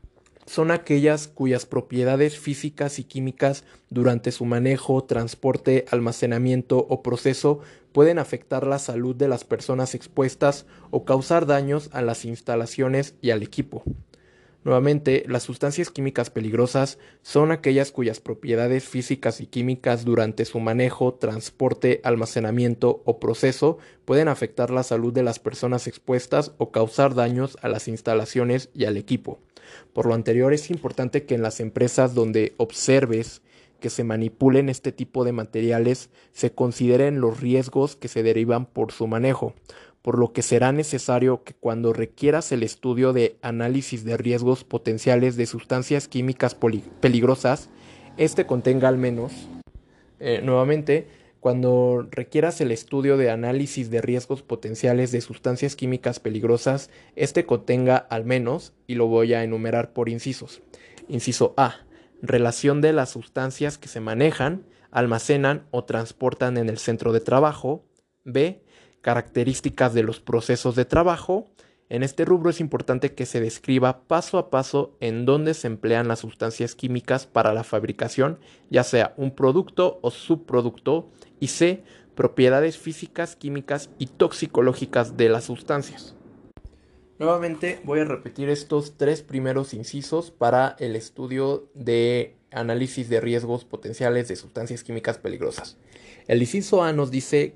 son 0.45 0.71
aquellas 0.71 1.27
cuyas 1.27 1.65
propiedades 1.65 2.39
físicas 2.39 2.97
y 2.97 3.03
químicas 3.03 3.65
durante 3.89 4.31
su 4.31 4.45
manejo, 4.45 5.03
transporte, 5.03 5.83
almacenamiento 5.91 6.77
o 6.77 7.03
proceso 7.03 7.59
pueden 7.91 8.19
afectar 8.19 8.65
la 8.65 8.79
salud 8.79 9.13
de 9.17 9.27
las 9.27 9.43
personas 9.43 9.95
expuestas 9.95 10.65
o 10.89 11.03
causar 11.03 11.45
daños 11.45 11.89
a 11.91 12.01
las 12.01 12.23
instalaciones 12.23 13.15
y 13.21 13.31
al 13.31 13.43
equipo. 13.43 13.83
Nuevamente, 14.67 15.23
las 15.29 15.43
sustancias 15.43 15.89
químicas 15.91 16.29
peligrosas 16.29 16.99
son 17.21 17.53
aquellas 17.53 17.93
cuyas 17.93 18.19
propiedades 18.19 18.83
físicas 18.83 19.39
y 19.39 19.45
químicas 19.45 20.03
durante 20.03 20.43
su 20.43 20.59
manejo, 20.59 21.13
transporte, 21.13 22.01
almacenamiento 22.03 23.01
o 23.05 23.17
proceso 23.17 23.77
pueden 24.03 24.27
afectar 24.27 24.69
la 24.69 24.83
salud 24.83 25.13
de 25.13 25.23
las 25.23 25.39
personas 25.39 25.87
expuestas 25.87 26.51
o 26.57 26.73
causar 26.73 27.15
daños 27.15 27.57
a 27.61 27.69
las 27.69 27.87
instalaciones 27.87 28.69
y 28.73 28.83
al 28.83 28.97
equipo. 28.97 29.39
Por 29.93 30.05
lo 30.05 30.13
anterior, 30.13 30.51
es 30.51 30.69
importante 30.69 31.23
que 31.23 31.35
en 31.35 31.43
las 31.43 31.61
empresas 31.61 32.13
donde 32.13 32.53
observes 32.57 33.41
que 33.79 33.89
se 33.89 34.03
manipulen 34.03 34.67
este 34.67 34.91
tipo 34.91 35.23
de 35.23 35.31
materiales 35.31 36.09
se 36.33 36.51
consideren 36.51 37.21
los 37.21 37.39
riesgos 37.39 37.95
que 37.95 38.07
se 38.07 38.23
derivan 38.23 38.65
por 38.65 38.91
su 38.91 39.07
manejo, 39.07 39.53
por 40.07 40.19
lo 40.19 40.31
que 40.31 40.41
será 40.41 40.71
necesario 40.71 41.43
que 41.43 41.53
cuando 41.53 41.91
requieras 41.91 42.53
el 42.53 42.63
estudio 42.63 43.11
de 43.11 43.35
análisis 43.41 44.05
de 44.05 44.15
riesgos 44.15 44.63
potenciales 44.63 45.35
de 45.35 45.45
sustancias 45.45 46.07
químicas 46.07 46.55
peligrosas, 46.55 47.67
este 48.15 48.45
contenga 48.45 48.87
al 48.87 48.97
menos, 48.97 49.33
eh, 50.21 50.39
nuevamente, 50.41 51.09
cuando 51.41 52.07
requieras 52.09 52.61
el 52.61 52.71
estudio 52.71 53.17
de 53.17 53.31
análisis 53.31 53.89
de 53.89 54.01
riesgos 54.01 54.43
potenciales 54.43 55.11
de 55.11 55.19
sustancias 55.19 55.75
químicas 55.75 56.21
peligrosas, 56.21 56.89
este 57.17 57.45
contenga 57.45 57.97
al 57.97 58.23
menos, 58.23 58.71
y 58.87 58.95
lo 58.95 59.07
voy 59.07 59.33
a 59.33 59.43
enumerar 59.43 59.91
por 59.91 60.07
incisos. 60.07 60.61
Inciso 61.09 61.53
A. 61.57 61.81
Relación 62.21 62.79
de 62.79 62.93
las 62.93 63.09
sustancias 63.09 63.77
que 63.77 63.89
se 63.89 63.99
manejan, 63.99 64.63
almacenan 64.89 65.67
o 65.71 65.83
transportan 65.83 66.55
en 66.55 66.69
el 66.69 66.77
centro 66.77 67.11
de 67.11 67.19
trabajo. 67.19 67.83
B 68.23 68.61
características 69.07 69.93
de 69.93 70.03
los 70.03 70.19
procesos 70.19 70.75
de 70.75 70.83
trabajo. 70.83 71.47
En 71.87 72.03
este 72.03 72.25
rubro 72.25 72.49
es 72.49 72.59
importante 72.59 73.13
que 73.13 73.25
se 73.25 73.39
describa 73.39 74.01
paso 74.01 74.37
a 74.37 74.49
paso 74.49 74.97
en 74.99 75.25
dónde 75.25 75.53
se 75.53 75.67
emplean 75.67 76.09
las 76.09 76.19
sustancias 76.19 76.75
químicas 76.75 77.25
para 77.25 77.53
la 77.53 77.63
fabricación, 77.63 78.37
ya 78.69 78.83
sea 78.83 79.13
un 79.15 79.33
producto 79.33 79.99
o 80.01 80.11
subproducto, 80.11 81.09
y 81.39 81.47
C, 81.47 81.85
propiedades 82.15 82.77
físicas, 82.77 83.37
químicas 83.37 83.91
y 83.97 84.07
toxicológicas 84.07 85.15
de 85.15 85.29
las 85.29 85.45
sustancias. 85.45 86.13
Nuevamente 87.17 87.79
voy 87.85 88.01
a 88.01 88.03
repetir 88.03 88.49
estos 88.49 88.97
tres 88.97 89.21
primeros 89.21 89.73
incisos 89.73 90.31
para 90.31 90.75
el 90.79 90.97
estudio 90.97 91.69
de 91.75 92.35
análisis 92.51 93.07
de 93.07 93.21
riesgos 93.21 93.63
potenciales 93.63 94.27
de 94.27 94.35
sustancias 94.35 94.83
químicas 94.83 95.17
peligrosas. 95.17 95.77
El 96.27 96.41
inciso 96.41 96.83
A 96.83 96.91
nos 96.91 97.09
dice 97.09 97.55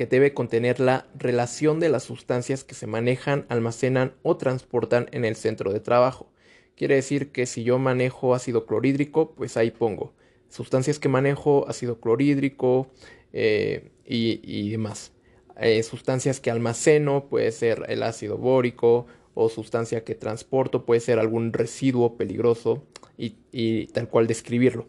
que 0.00 0.06
debe 0.06 0.32
contener 0.32 0.80
la 0.80 1.06
relación 1.14 1.78
de 1.78 1.90
las 1.90 2.04
sustancias 2.04 2.64
que 2.64 2.74
se 2.74 2.86
manejan, 2.86 3.44
almacenan 3.50 4.14
o 4.22 4.38
transportan 4.38 5.10
en 5.12 5.26
el 5.26 5.36
centro 5.36 5.74
de 5.74 5.80
trabajo. 5.80 6.32
Quiere 6.74 6.94
decir 6.94 7.32
que 7.32 7.44
si 7.44 7.64
yo 7.64 7.78
manejo 7.78 8.34
ácido 8.34 8.64
clorhídrico, 8.64 9.34
pues 9.34 9.58
ahí 9.58 9.70
pongo 9.70 10.14
sustancias 10.48 10.98
que 10.98 11.10
manejo, 11.10 11.68
ácido 11.68 12.00
clorhídrico 12.00 12.90
eh, 13.34 13.90
y, 14.06 14.70
demás. 14.70 15.12
Eh, 15.60 15.82
sustancias 15.82 16.40
que 16.40 16.50
almaceno, 16.50 17.28
puede 17.28 17.52
ser 17.52 17.84
el 17.88 18.02
ácido 18.02 18.38
bórico 18.38 19.06
o 19.34 19.50
sustancia 19.50 20.02
que 20.02 20.14
transporto, 20.14 20.86
puede 20.86 21.02
ser 21.02 21.18
algún 21.18 21.52
residuo 21.52 22.16
peligroso 22.16 22.84
y, 23.18 23.34
y 23.52 23.88
tal 23.88 24.08
cual 24.08 24.26
describirlo. 24.26 24.88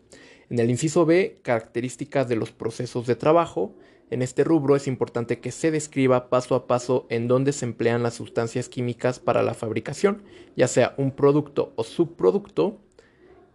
En 0.50 0.58
el 0.60 0.70
inciso 0.70 1.06
B, 1.06 1.40
características 1.42 2.30
de 2.30 2.38
los 2.38 2.54
procesos 2.54 3.08
de 3.08 3.18
trabajo. 3.18 3.76
En 4.12 4.22
este 4.22 4.44
rubro 4.44 4.76
es 4.76 4.88
importante 4.88 5.40
que 5.40 5.52
se 5.52 5.72
describa 5.72 6.30
paso 6.30 6.54
a 6.56 6.68
paso 6.68 7.08
en 7.10 7.30
dónde 7.30 7.54
se 7.54 7.64
emplean 7.64 8.04
las 8.04 8.14
sustancias 8.14 8.68
químicas 8.68 9.20
para 9.20 9.42
la 9.42 9.54
fabricación, 9.54 10.22
ya 10.58 10.68
sea 10.68 10.94
un 10.98 11.12
producto 11.12 11.72
o 11.78 11.86
subproducto. 11.86 12.78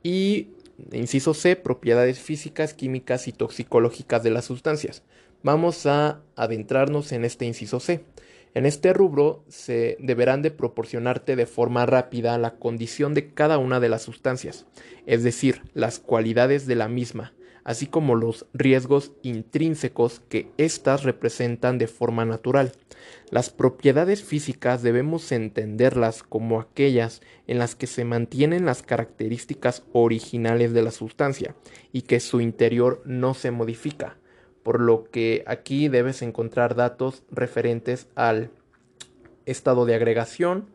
Y, 0.02 0.48
inciso 0.92 1.34
C, 1.34 1.56
propiedades 1.56 2.20
físicas, 2.20 2.72
químicas 2.72 3.28
y 3.28 3.32
toxicológicas 3.32 4.22
de 4.22 4.30
las 4.30 4.46
sustancias. 4.46 5.02
Vamos 5.42 5.84
a 5.84 6.22
adentrarnos 6.36 7.12
en 7.12 7.26
este 7.26 7.44
inciso 7.44 7.78
C. 7.78 8.02
En 8.54 8.64
este 8.64 8.94
rubro 8.94 9.44
se 9.48 9.98
deberán 10.00 10.40
de 10.40 10.50
proporcionarte 10.50 11.36
de 11.36 11.44
forma 11.44 11.84
rápida 11.84 12.38
la 12.38 12.54
condición 12.54 13.12
de 13.12 13.34
cada 13.34 13.58
una 13.58 13.78
de 13.78 13.90
las 13.90 14.00
sustancias, 14.00 14.64
es 15.04 15.22
decir, 15.22 15.60
las 15.74 15.98
cualidades 15.98 16.66
de 16.66 16.76
la 16.76 16.88
misma, 16.88 17.34
así 17.66 17.88
como 17.88 18.14
los 18.14 18.46
riesgos 18.54 19.10
intrínsecos 19.22 20.22
que 20.28 20.48
éstas 20.56 21.02
representan 21.02 21.78
de 21.78 21.88
forma 21.88 22.24
natural. 22.24 22.70
Las 23.28 23.50
propiedades 23.50 24.22
físicas 24.22 24.84
debemos 24.84 25.32
entenderlas 25.32 26.22
como 26.22 26.60
aquellas 26.60 27.22
en 27.48 27.58
las 27.58 27.74
que 27.74 27.88
se 27.88 28.04
mantienen 28.04 28.66
las 28.66 28.84
características 28.84 29.82
originales 29.92 30.74
de 30.74 30.82
la 30.82 30.92
sustancia 30.92 31.56
y 31.92 32.02
que 32.02 32.20
su 32.20 32.40
interior 32.40 33.02
no 33.04 33.34
se 33.34 33.50
modifica, 33.50 34.16
por 34.62 34.80
lo 34.80 35.10
que 35.10 35.42
aquí 35.48 35.88
debes 35.88 36.22
encontrar 36.22 36.76
datos 36.76 37.24
referentes 37.32 38.06
al 38.14 38.50
estado 39.44 39.86
de 39.86 39.96
agregación, 39.96 40.70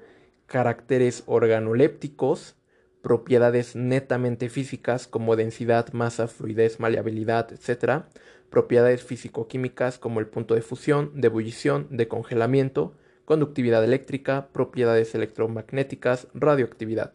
caracteres 0.45 1.23
organolépticos, 1.25 2.57
propiedades 3.01 3.75
netamente 3.75 4.49
físicas 4.49 5.07
como 5.07 5.35
densidad, 5.35 5.91
masa, 5.93 6.27
fluidez, 6.27 6.79
maleabilidad, 6.79 7.51
etc., 7.51 8.03
propiedades 8.49 9.03
físico-químicas 9.03 9.97
como 9.97 10.19
el 10.19 10.27
punto 10.27 10.55
de 10.55 10.61
fusión, 10.61 11.11
de 11.15 11.27
ebullición, 11.27 11.87
de 11.89 12.07
congelamiento, 12.07 12.93
conductividad 13.25 13.83
eléctrica, 13.83 14.49
propiedades 14.51 15.15
electromagnéticas, 15.15 16.27
radioactividad. 16.33 17.13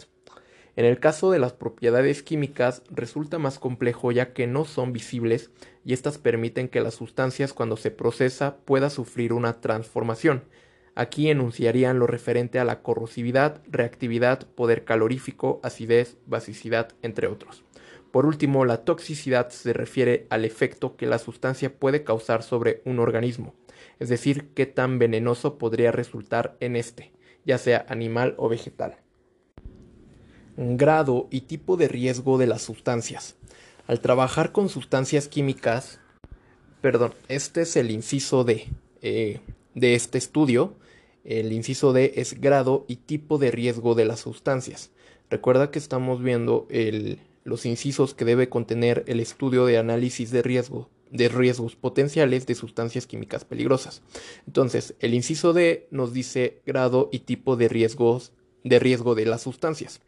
En 0.76 0.84
el 0.84 0.98
caso 0.98 1.30
de 1.30 1.38
las 1.38 1.54
propiedades 1.54 2.22
químicas 2.22 2.82
resulta 2.90 3.38
más 3.38 3.58
complejo 3.58 4.12
ya 4.12 4.32
que 4.32 4.46
no 4.46 4.64
son 4.64 4.92
visibles 4.92 5.50
y 5.84 5.94
estas 5.94 6.18
permiten 6.18 6.68
que 6.68 6.82
las 6.82 6.94
sustancias 6.94 7.54
cuando 7.54 7.76
se 7.76 7.90
procesa 7.90 8.56
pueda 8.64 8.90
sufrir 8.90 9.32
una 9.32 9.60
transformación, 9.60 10.42
Aquí 10.98 11.28
enunciarían 11.28 11.98
lo 11.98 12.06
referente 12.06 12.58
a 12.58 12.64
la 12.64 12.80
corrosividad, 12.80 13.60
reactividad, 13.68 14.46
poder 14.46 14.84
calorífico, 14.84 15.60
acidez, 15.62 16.16
basicidad, 16.24 16.88
entre 17.02 17.26
otros. 17.26 17.62
Por 18.12 18.24
último, 18.24 18.64
la 18.64 18.78
toxicidad 18.78 19.50
se 19.50 19.74
refiere 19.74 20.26
al 20.30 20.46
efecto 20.46 20.96
que 20.96 21.04
la 21.04 21.18
sustancia 21.18 21.78
puede 21.78 22.02
causar 22.02 22.42
sobre 22.42 22.80
un 22.86 22.98
organismo, 22.98 23.54
es 23.98 24.08
decir, 24.08 24.48
qué 24.54 24.64
tan 24.64 24.98
venenoso 24.98 25.58
podría 25.58 25.92
resultar 25.92 26.56
en 26.60 26.76
este, 26.76 27.12
ya 27.44 27.58
sea 27.58 27.84
animal 27.90 28.34
o 28.38 28.48
vegetal. 28.48 28.96
Grado 30.56 31.28
y 31.30 31.42
tipo 31.42 31.76
de 31.76 31.88
riesgo 31.88 32.38
de 32.38 32.46
las 32.46 32.62
sustancias. 32.62 33.36
Al 33.86 34.00
trabajar 34.00 34.50
con 34.50 34.70
sustancias 34.70 35.28
químicas, 35.28 36.00
perdón, 36.80 37.12
este 37.28 37.60
es 37.60 37.76
el 37.76 37.90
inciso 37.90 38.44
D 38.44 38.66
eh, 39.02 39.40
de 39.74 39.94
este 39.94 40.16
estudio, 40.16 40.74
el 41.26 41.52
inciso 41.52 41.92
D 41.92 42.14
es 42.16 42.40
grado 42.40 42.84
y 42.88 42.96
tipo 42.96 43.38
de 43.38 43.50
riesgo 43.50 43.94
de 43.94 44.04
las 44.04 44.20
sustancias. 44.20 44.90
Recuerda 45.28 45.70
que 45.70 45.78
estamos 45.78 46.22
viendo 46.22 46.68
los 47.44 47.66
incisos 47.66 48.14
que 48.14 48.24
debe 48.24 48.48
contener 48.48 49.04
el 49.06 49.20
estudio 49.20 49.66
de 49.66 49.78
análisis 49.78 50.30
de 50.30 50.42
riesgo 50.42 50.88
de 51.10 51.28
riesgos 51.28 51.76
potenciales 51.76 52.46
de 52.46 52.54
sustancias 52.54 53.06
químicas 53.06 53.44
peligrosas. 53.44 54.02
Entonces, 54.46 54.94
el 55.00 55.14
inciso 55.14 55.52
D 55.52 55.86
nos 55.90 56.12
dice 56.12 56.60
grado 56.66 57.08
y 57.12 57.20
tipo 57.20 57.56
de 57.56 57.68
riesgos 57.68 58.32
de 58.64 58.78
riesgo 58.78 59.14
de 59.14 59.26
las 59.26 59.42
sustancias. 59.42 60.00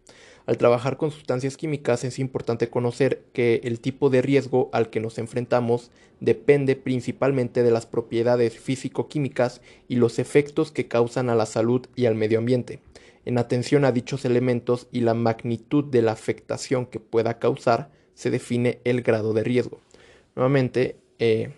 Al 0.48 0.56
trabajar 0.56 0.96
con 0.96 1.10
sustancias 1.10 1.58
químicas 1.58 2.04
es 2.04 2.18
importante 2.18 2.70
conocer 2.70 3.22
que 3.34 3.60
el 3.64 3.80
tipo 3.80 4.08
de 4.08 4.22
riesgo 4.22 4.70
al 4.72 4.88
que 4.88 4.98
nos 4.98 5.18
enfrentamos 5.18 5.90
depende 6.20 6.74
principalmente 6.74 7.62
de 7.62 7.70
las 7.70 7.84
propiedades 7.84 8.58
físico-químicas 8.58 9.60
y 9.88 9.96
los 9.96 10.18
efectos 10.18 10.72
que 10.72 10.88
causan 10.88 11.28
a 11.28 11.34
la 11.34 11.44
salud 11.44 11.84
y 11.96 12.06
al 12.06 12.14
medio 12.14 12.38
ambiente. 12.38 12.80
En 13.26 13.36
atención 13.36 13.84
a 13.84 13.92
dichos 13.92 14.24
elementos 14.24 14.86
y 14.90 15.00
la 15.00 15.12
magnitud 15.12 15.84
de 15.84 16.00
la 16.00 16.12
afectación 16.12 16.86
que 16.86 16.98
pueda 16.98 17.38
causar, 17.38 17.90
se 18.14 18.30
define 18.30 18.80
el 18.84 19.02
grado 19.02 19.34
de 19.34 19.44
riesgo. 19.44 19.82
Nuevamente, 20.34 20.96
eh, 21.18 21.50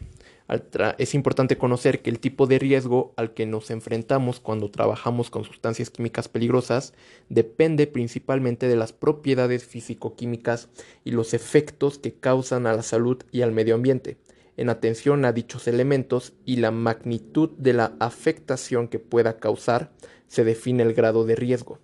es 0.99 1.15
importante 1.15 1.57
conocer 1.57 2.03
que 2.03 2.11
el 2.11 2.19
tipo 2.19 2.47
de 2.47 2.59
riesgo 2.59 3.13
al 3.17 3.35
que 3.35 3.47
nos 3.47 3.71
enfrentamos 3.71 4.41
cuando 4.41 4.71
trabajamos 4.71 5.31
con 5.31 5.45
sustancias 5.45 5.91
químicas 5.91 6.29
peligrosas 6.29 6.93
depende 7.29 7.87
principalmente 7.87 8.67
de 8.67 8.75
las 8.75 8.93
propiedades 8.93 9.65
físico-químicas 9.65 10.69
y 11.05 11.13
los 11.13 11.35
efectos 11.35 11.99
que 11.99 12.15
causan 12.15 12.67
a 12.67 12.73
la 12.73 12.83
salud 12.83 13.23
y 13.31 13.43
al 13.43 13.53
medio 13.53 13.77
ambiente. 13.77 14.17
En 14.57 14.71
atención 14.71 15.25
a 15.25 15.33
dichos 15.33 15.69
elementos 15.69 16.33
y 16.45 16.57
la 16.57 16.73
magnitud 16.73 17.51
de 17.57 17.73
la 17.73 17.93
afectación 18.01 18.89
que 18.89 18.99
pueda 18.99 19.39
causar, 19.39 19.93
se 20.27 20.45
define 20.45 20.83
el 20.83 20.95
grado 20.95 21.25
de 21.25 21.37
riesgo. 21.37 21.79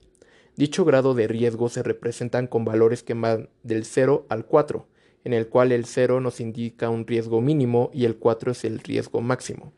Dicho 0.57 0.85
grado 0.85 1.15
de 1.15 1.29
riesgo 1.29 1.69
se 1.69 1.83
representan 1.83 2.47
con 2.47 2.65
valores 2.65 3.03
que 3.03 3.15
van 3.15 3.49
del 3.63 3.85
0 3.85 4.27
al 4.29 4.47
4, 4.47 4.87
en 5.27 5.35
el 5.35 5.49
cual 5.49 5.73
el 5.73 5.87
0 5.87 6.21
nos 6.21 6.39
indica 6.39 6.89
un 6.89 7.05
riesgo 7.05 7.41
mínimo 7.41 7.91
y 7.93 8.05
el 8.05 8.15
4 8.15 8.53
es 8.53 8.65
el 8.65 8.79
riesgo 8.79 9.21
máximo. 9.21 9.73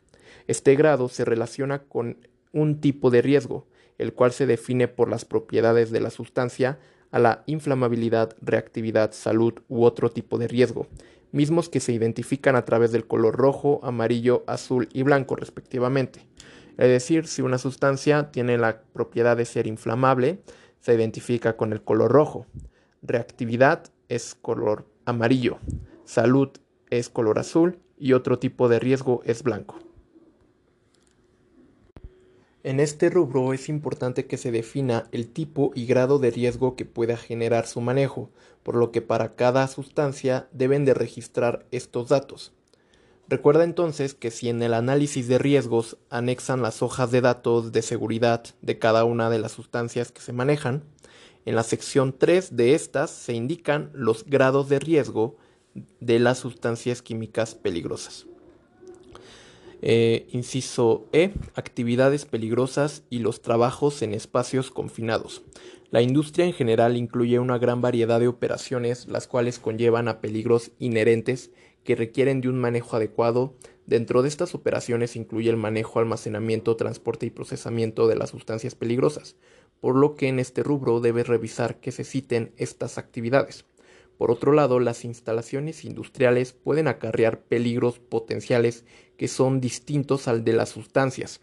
Este 0.45 0.75
grado 0.75 1.09
se 1.09 1.25
relaciona 1.25 1.79
con 1.79 2.17
un 2.51 2.79
tipo 2.79 3.09
de 3.09 3.23
riesgo, 3.23 3.65
el 3.97 4.13
cual 4.13 4.31
se 4.31 4.45
define 4.45 4.87
por 4.87 5.09
las 5.09 5.25
propiedades 5.25 5.89
de 5.89 6.01
la 6.01 6.11
sustancia 6.11 6.77
a 7.09 7.17
la 7.17 7.41
inflamabilidad, 7.47 8.35
reactividad, 8.41 9.11
salud 9.11 9.55
u 9.69 9.85
otro 9.85 10.11
tipo 10.11 10.37
de 10.37 10.47
riesgo, 10.47 10.85
mismos 11.31 11.67
que 11.67 11.79
se 11.79 11.93
identifican 11.93 12.55
a 12.55 12.63
través 12.63 12.91
del 12.91 13.07
color 13.07 13.35
rojo, 13.35 13.79
amarillo, 13.81 14.43
azul 14.45 14.87
y 14.93 15.01
blanco 15.01 15.35
respectivamente. 15.35 16.27
Es 16.77 16.89
decir, 16.89 17.25
si 17.25 17.41
una 17.41 17.57
sustancia 17.57 18.29
tiene 18.29 18.59
la 18.59 18.83
propiedad 18.93 19.35
de 19.35 19.45
ser 19.45 19.65
inflamable, 19.65 20.43
se 20.79 20.93
identifica 20.93 21.57
con 21.57 21.73
el 21.73 21.81
color 21.81 22.11
rojo. 22.11 22.45
Reactividad 23.01 23.85
es 24.09 24.35
color 24.35 24.85
amarillo, 25.09 25.59
salud 26.05 26.49
es 26.89 27.09
color 27.09 27.39
azul 27.39 27.79
y 27.97 28.13
otro 28.13 28.39
tipo 28.39 28.69
de 28.69 28.79
riesgo 28.79 29.21
es 29.25 29.43
blanco. 29.43 29.79
En 32.61 32.79
este 32.79 33.09
rubro 33.09 33.53
es 33.53 33.69
importante 33.69 34.25
que 34.25 34.37
se 34.37 34.51
defina 34.51 35.07
el 35.11 35.29
tipo 35.29 35.71
y 35.75 35.85
grado 35.85 36.19
de 36.19 36.29
riesgo 36.29 36.75
que 36.75 36.83
pueda 36.83 37.15
generar 37.15 37.65
su 37.65 37.79
manejo, 37.79 38.29
por 38.63 38.75
lo 38.75 38.91
que 38.91 39.01
para 39.01 39.35
cada 39.35 39.65
sustancia 39.67 40.49
deben 40.51 40.83
de 40.83 40.93
registrar 40.93 41.65
estos 41.71 42.09
datos. 42.09 42.51
Recuerda 43.29 43.63
entonces 43.63 44.13
que 44.13 44.29
si 44.29 44.49
en 44.49 44.61
el 44.61 44.73
análisis 44.73 45.27
de 45.27 45.37
riesgos 45.37 45.97
anexan 46.09 46.61
las 46.61 46.81
hojas 46.81 47.11
de 47.11 47.21
datos 47.21 47.71
de 47.71 47.81
seguridad 47.81 48.43
de 48.61 48.77
cada 48.77 49.05
una 49.05 49.29
de 49.29 49.39
las 49.39 49.51
sustancias 49.53 50.11
que 50.11 50.21
se 50.21 50.33
manejan, 50.33 50.83
en 51.45 51.55
la 51.55 51.63
sección 51.63 52.15
3 52.17 52.55
de 52.55 52.75
estas 52.75 53.11
se 53.11 53.33
indican 53.33 53.91
los 53.93 54.25
grados 54.25 54.69
de 54.69 54.79
riesgo 54.79 55.37
de 55.99 56.19
las 56.19 56.39
sustancias 56.39 57.01
químicas 57.01 57.55
peligrosas. 57.55 58.25
Eh, 59.81 60.27
inciso 60.31 61.07
E, 61.13 61.31
actividades 61.55 62.25
peligrosas 62.25 63.03
y 63.09 63.19
los 63.19 63.41
trabajos 63.41 64.01
en 64.01 64.13
espacios 64.13 64.71
confinados. 64.71 65.41
La 65.89 66.01
industria 66.01 66.45
en 66.45 66.53
general 66.53 66.97
incluye 66.97 67.39
una 67.39 67.57
gran 67.57 67.81
variedad 67.81 68.19
de 68.19 68.27
operaciones, 68.27 69.07
las 69.07 69.27
cuales 69.27 69.57
conllevan 69.57 70.07
a 70.07 70.19
peligros 70.19 70.71
inherentes 70.79 71.51
que 71.83 71.95
requieren 71.95 72.41
de 72.41 72.49
un 72.49 72.59
manejo 72.59 72.97
adecuado. 72.97 73.55
Dentro 73.87 74.21
de 74.21 74.27
estas 74.27 74.53
operaciones 74.53 75.15
incluye 75.15 75.49
el 75.49 75.57
manejo, 75.57 75.99
almacenamiento, 75.99 76.75
transporte 76.75 77.25
y 77.25 77.31
procesamiento 77.31 78.07
de 78.07 78.17
las 78.17 78.29
sustancias 78.29 78.75
peligrosas, 78.75 79.35
por 79.81 79.95
lo 79.95 80.15
que 80.15 80.27
en 80.27 80.39
este 80.39 80.63
rubro 80.63 80.99
debe 80.99 81.23
revisar 81.23 81.79
que 81.79 81.91
se 81.91 82.03
citen 82.03 82.51
estas 82.57 82.97
actividades. 82.97 83.65
Por 84.17 84.31
otro 84.31 84.51
lado, 84.51 84.81
las 84.81 85.05
instalaciones 85.05 85.85
industriales 85.85 86.51
pueden 86.51 86.89
acarrear 86.89 87.39
peligros 87.39 87.99
potenciales 87.99 88.83
que 89.17 89.29
son 89.29 89.61
distintos 89.61 90.27
al 90.27 90.43
de 90.43 90.53
las 90.53 90.69
sustancias. 90.69 91.39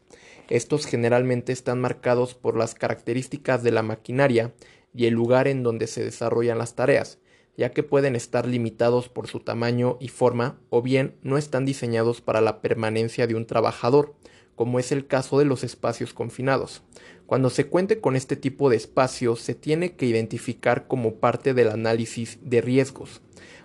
Estos 0.51 0.85
generalmente 0.85 1.53
están 1.53 1.81
marcados 1.81 2.35
por 2.35 2.57
las 2.57 2.75
características 2.75 3.63
de 3.63 3.73
la 3.73 3.83
maquinaria 3.83 4.53
y 4.95 5.07
el 5.07 5.15
lugar 5.15 5.49
en 5.49 5.63
donde 5.63 5.87
se 5.87 6.05
desarrollan 6.05 6.59
las 6.59 6.75
tareas, 6.75 7.19
ya 7.57 7.71
que 7.71 7.83
pueden 7.83 8.15
estar 8.15 8.47
limitados 8.47 9.09
por 9.09 9.27
su 9.27 9.41
tamaño 9.41 9.97
y 9.99 10.09
forma 10.09 10.59
o 10.69 10.83
bien 10.83 11.17
no 11.23 11.39
están 11.39 11.65
diseñados 11.65 12.21
para 12.21 12.41
la 12.41 12.61
permanencia 12.61 13.27
de 13.27 13.35
un 13.35 13.47
trabajador, 13.47 14.15
como 14.57 14.81
es 14.81 14.91
el 14.91 15.07
caso 15.07 15.39
de 15.39 15.45
los 15.45 15.63
espacios 15.63 16.13
confinados. 16.13 16.83
Cuando 17.27 17.51
se 17.51 17.67
cuente 17.67 18.01
con 18.01 18.17
este 18.17 18.35
tipo 18.35 18.71
de 18.71 18.77
espacios, 18.77 19.41
se 19.41 19.55
tiene 19.55 19.95
que 19.95 20.07
identificar 20.07 20.89
como 20.89 21.15
parte 21.15 21.55
del 21.55 21.69
análisis 21.69 22.39
de 22.43 22.61
riesgos. 22.61 23.21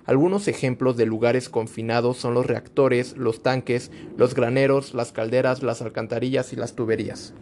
Algunos 0.05 0.47
ejemplos 0.47 0.97
de 0.97 1.05
lugares 1.05 1.47
confinados 1.47 2.17
son 2.17 2.33
los 2.33 2.45
reactores, 2.45 3.15
los 3.17 3.41
tanques, 3.41 3.91
los 4.17 4.35
graneros, 4.35 4.93
las 4.93 5.11
calderas, 5.11 5.63
las 5.63 5.81
alcantarillas 5.81 6.53
y 6.53 6.55
las 6.55 6.75
tuberías. 6.75 7.33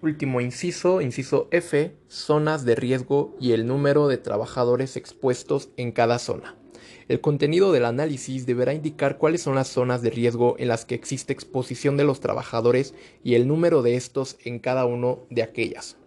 Último 0.00 0.40
inciso, 0.40 1.00
inciso 1.00 1.48
F, 1.50 1.94
zonas 2.06 2.64
de 2.64 2.74
riesgo 2.74 3.36
y 3.40 3.52
el 3.52 3.66
número 3.66 4.08
de 4.08 4.16
trabajadores 4.16 4.96
expuestos 4.96 5.70
en 5.76 5.92
cada 5.92 6.18
zona. 6.18 6.57
El 7.08 7.20
contenido 7.20 7.72
del 7.72 7.84
análisis 7.84 8.46
deberá 8.46 8.74
indicar 8.74 9.18
cuáles 9.18 9.42
son 9.42 9.54
las 9.54 9.68
zonas 9.68 10.02
de 10.02 10.10
riesgo 10.10 10.56
en 10.58 10.68
las 10.68 10.84
que 10.84 10.94
existe 10.94 11.32
exposición 11.32 11.96
de 11.96 12.04
los 12.04 12.20
trabajadores 12.20 12.94
y 13.24 13.34
el 13.34 13.48
número 13.48 13.82
de 13.82 13.96
estos 13.96 14.36
en 14.44 14.58
cada 14.58 14.84
uno 14.86 15.26
de 15.30 15.42
aquellas. 15.42 15.97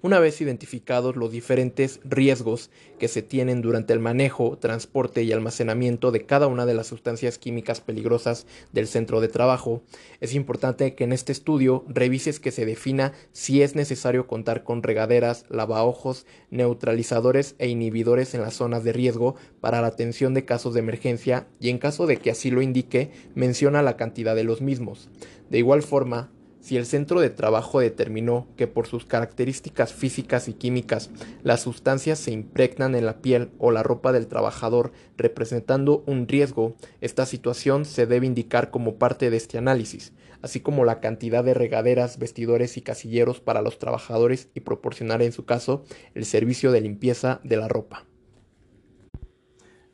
Una 0.00 0.20
vez 0.20 0.40
identificados 0.40 1.16
los 1.16 1.32
diferentes 1.32 1.98
riesgos 2.04 2.70
que 3.00 3.08
se 3.08 3.20
tienen 3.20 3.62
durante 3.62 3.92
el 3.92 3.98
manejo, 3.98 4.56
transporte 4.56 5.24
y 5.24 5.32
almacenamiento 5.32 6.12
de 6.12 6.24
cada 6.24 6.46
una 6.46 6.66
de 6.66 6.74
las 6.74 6.86
sustancias 6.86 7.36
químicas 7.36 7.80
peligrosas 7.80 8.46
del 8.72 8.86
centro 8.86 9.20
de 9.20 9.26
trabajo, 9.26 9.82
es 10.20 10.36
importante 10.36 10.94
que 10.94 11.02
en 11.02 11.12
este 11.12 11.32
estudio 11.32 11.84
revises 11.88 12.38
que 12.38 12.52
se 12.52 12.64
defina 12.64 13.12
si 13.32 13.60
es 13.60 13.74
necesario 13.74 14.28
contar 14.28 14.62
con 14.62 14.84
regaderas, 14.84 15.46
lavaojos, 15.48 16.26
neutralizadores 16.50 17.56
e 17.58 17.66
inhibidores 17.66 18.34
en 18.34 18.42
las 18.42 18.54
zonas 18.54 18.84
de 18.84 18.92
riesgo 18.92 19.34
para 19.60 19.80
la 19.80 19.88
atención 19.88 20.32
de 20.32 20.44
casos 20.44 20.74
de 20.74 20.80
emergencia 20.80 21.48
y 21.58 21.70
en 21.70 21.78
caso 21.78 22.06
de 22.06 22.18
que 22.18 22.30
así 22.30 22.52
lo 22.52 22.62
indique, 22.62 23.10
menciona 23.34 23.82
la 23.82 23.96
cantidad 23.96 24.36
de 24.36 24.44
los 24.44 24.60
mismos. 24.62 25.08
De 25.50 25.58
igual 25.58 25.82
forma, 25.82 26.30
si 26.60 26.76
el 26.76 26.86
centro 26.86 27.20
de 27.20 27.30
trabajo 27.30 27.80
determinó 27.80 28.48
que 28.56 28.66
por 28.66 28.86
sus 28.86 29.04
características 29.04 29.92
físicas 29.92 30.48
y 30.48 30.54
químicas 30.54 31.10
las 31.42 31.62
sustancias 31.62 32.18
se 32.18 32.32
impregnan 32.32 32.94
en 32.94 33.06
la 33.06 33.22
piel 33.22 33.50
o 33.58 33.70
la 33.70 33.82
ropa 33.82 34.12
del 34.12 34.26
trabajador 34.26 34.92
representando 35.16 36.02
un 36.06 36.26
riesgo, 36.28 36.76
esta 37.00 37.26
situación 37.26 37.84
se 37.84 38.06
debe 38.06 38.26
indicar 38.26 38.70
como 38.70 38.96
parte 38.96 39.30
de 39.30 39.36
este 39.36 39.58
análisis, 39.58 40.12
así 40.42 40.60
como 40.60 40.84
la 40.84 41.00
cantidad 41.00 41.44
de 41.44 41.54
regaderas, 41.54 42.18
vestidores 42.18 42.76
y 42.76 42.82
casilleros 42.82 43.40
para 43.40 43.62
los 43.62 43.78
trabajadores 43.78 44.48
y 44.54 44.60
proporcionar 44.60 45.22
en 45.22 45.32
su 45.32 45.44
caso 45.44 45.84
el 46.14 46.24
servicio 46.24 46.72
de 46.72 46.80
limpieza 46.80 47.40
de 47.44 47.56
la 47.56 47.68
ropa. 47.68 48.04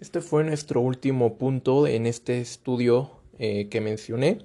Este 0.01 0.21
fue 0.21 0.45
nuestro 0.45 0.81
último 0.81 1.39
punto 1.39 1.87
en 1.87 2.07
este 2.07 2.41
estudio 2.41 3.23
eh, 3.39 3.69
que 3.69 3.81
mencioné. 3.81 4.39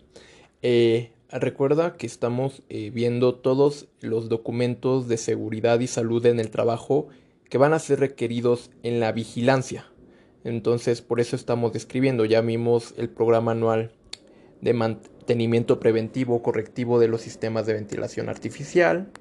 Eh, 0.61 1.11
Recuerda 1.31 1.95
que 1.95 2.07
estamos 2.07 2.63
eh, 2.69 2.89
viendo 2.89 3.35
todos 3.35 3.87
los 4.01 4.29
documentos 4.29 5.07
de 5.07 5.17
seguridad 5.17 5.79
y 5.79 5.85
salud 5.85 6.25
en 6.25 6.39
el 6.39 6.49
trabajo 6.49 7.09
que 7.49 7.59
van 7.59 7.73
a 7.73 7.79
ser 7.79 7.99
requeridos 7.99 8.71
en 8.81 8.99
la 8.99 9.11
vigilancia. 9.11 9.85
Entonces, 10.43 11.03
por 11.03 11.19
eso 11.19 11.35
estamos 11.35 11.71
describiendo. 11.71 12.25
Ya 12.25 12.41
vimos 12.41 12.95
el 12.97 13.09
programa 13.09 13.51
anual 13.51 13.91
de 14.61 14.73
mantenimiento 14.73 15.79
preventivo 15.79 16.41
correctivo 16.41 16.99
de 16.99 17.09
los 17.09 17.21
sistemas 17.21 17.67
de 17.67 17.73
ventilación 17.73 18.27
artificial. 18.27 19.11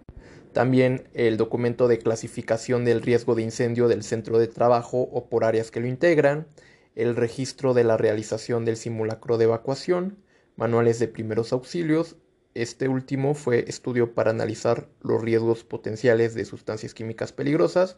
También 0.54 1.08
el 1.12 1.36
documento 1.36 1.88
de 1.88 1.98
clasificación 1.98 2.86
del 2.86 3.02
riesgo 3.02 3.34
de 3.34 3.42
incendio 3.42 3.86
del 3.86 4.02
centro 4.02 4.38
de 4.38 4.48
trabajo 4.48 5.10
o 5.12 5.26
por 5.26 5.44
áreas 5.44 5.70
que 5.70 5.80
lo 5.80 5.86
integran. 5.86 6.46
El 6.94 7.16
registro 7.16 7.74
de 7.74 7.84
la 7.84 7.98
realización 7.98 8.64
del 8.64 8.78
simulacro 8.78 9.36
de 9.36 9.44
evacuación 9.44 10.16
manuales 10.58 10.98
de 10.98 11.08
primeros 11.08 11.54
auxilios. 11.54 12.16
Este 12.54 12.88
último 12.88 13.34
fue 13.34 13.64
estudio 13.68 14.12
para 14.12 14.32
analizar 14.32 14.88
los 15.00 15.22
riesgos 15.22 15.64
potenciales 15.64 16.34
de 16.34 16.44
sustancias 16.44 16.92
químicas 16.92 17.32
peligrosas. 17.32 17.96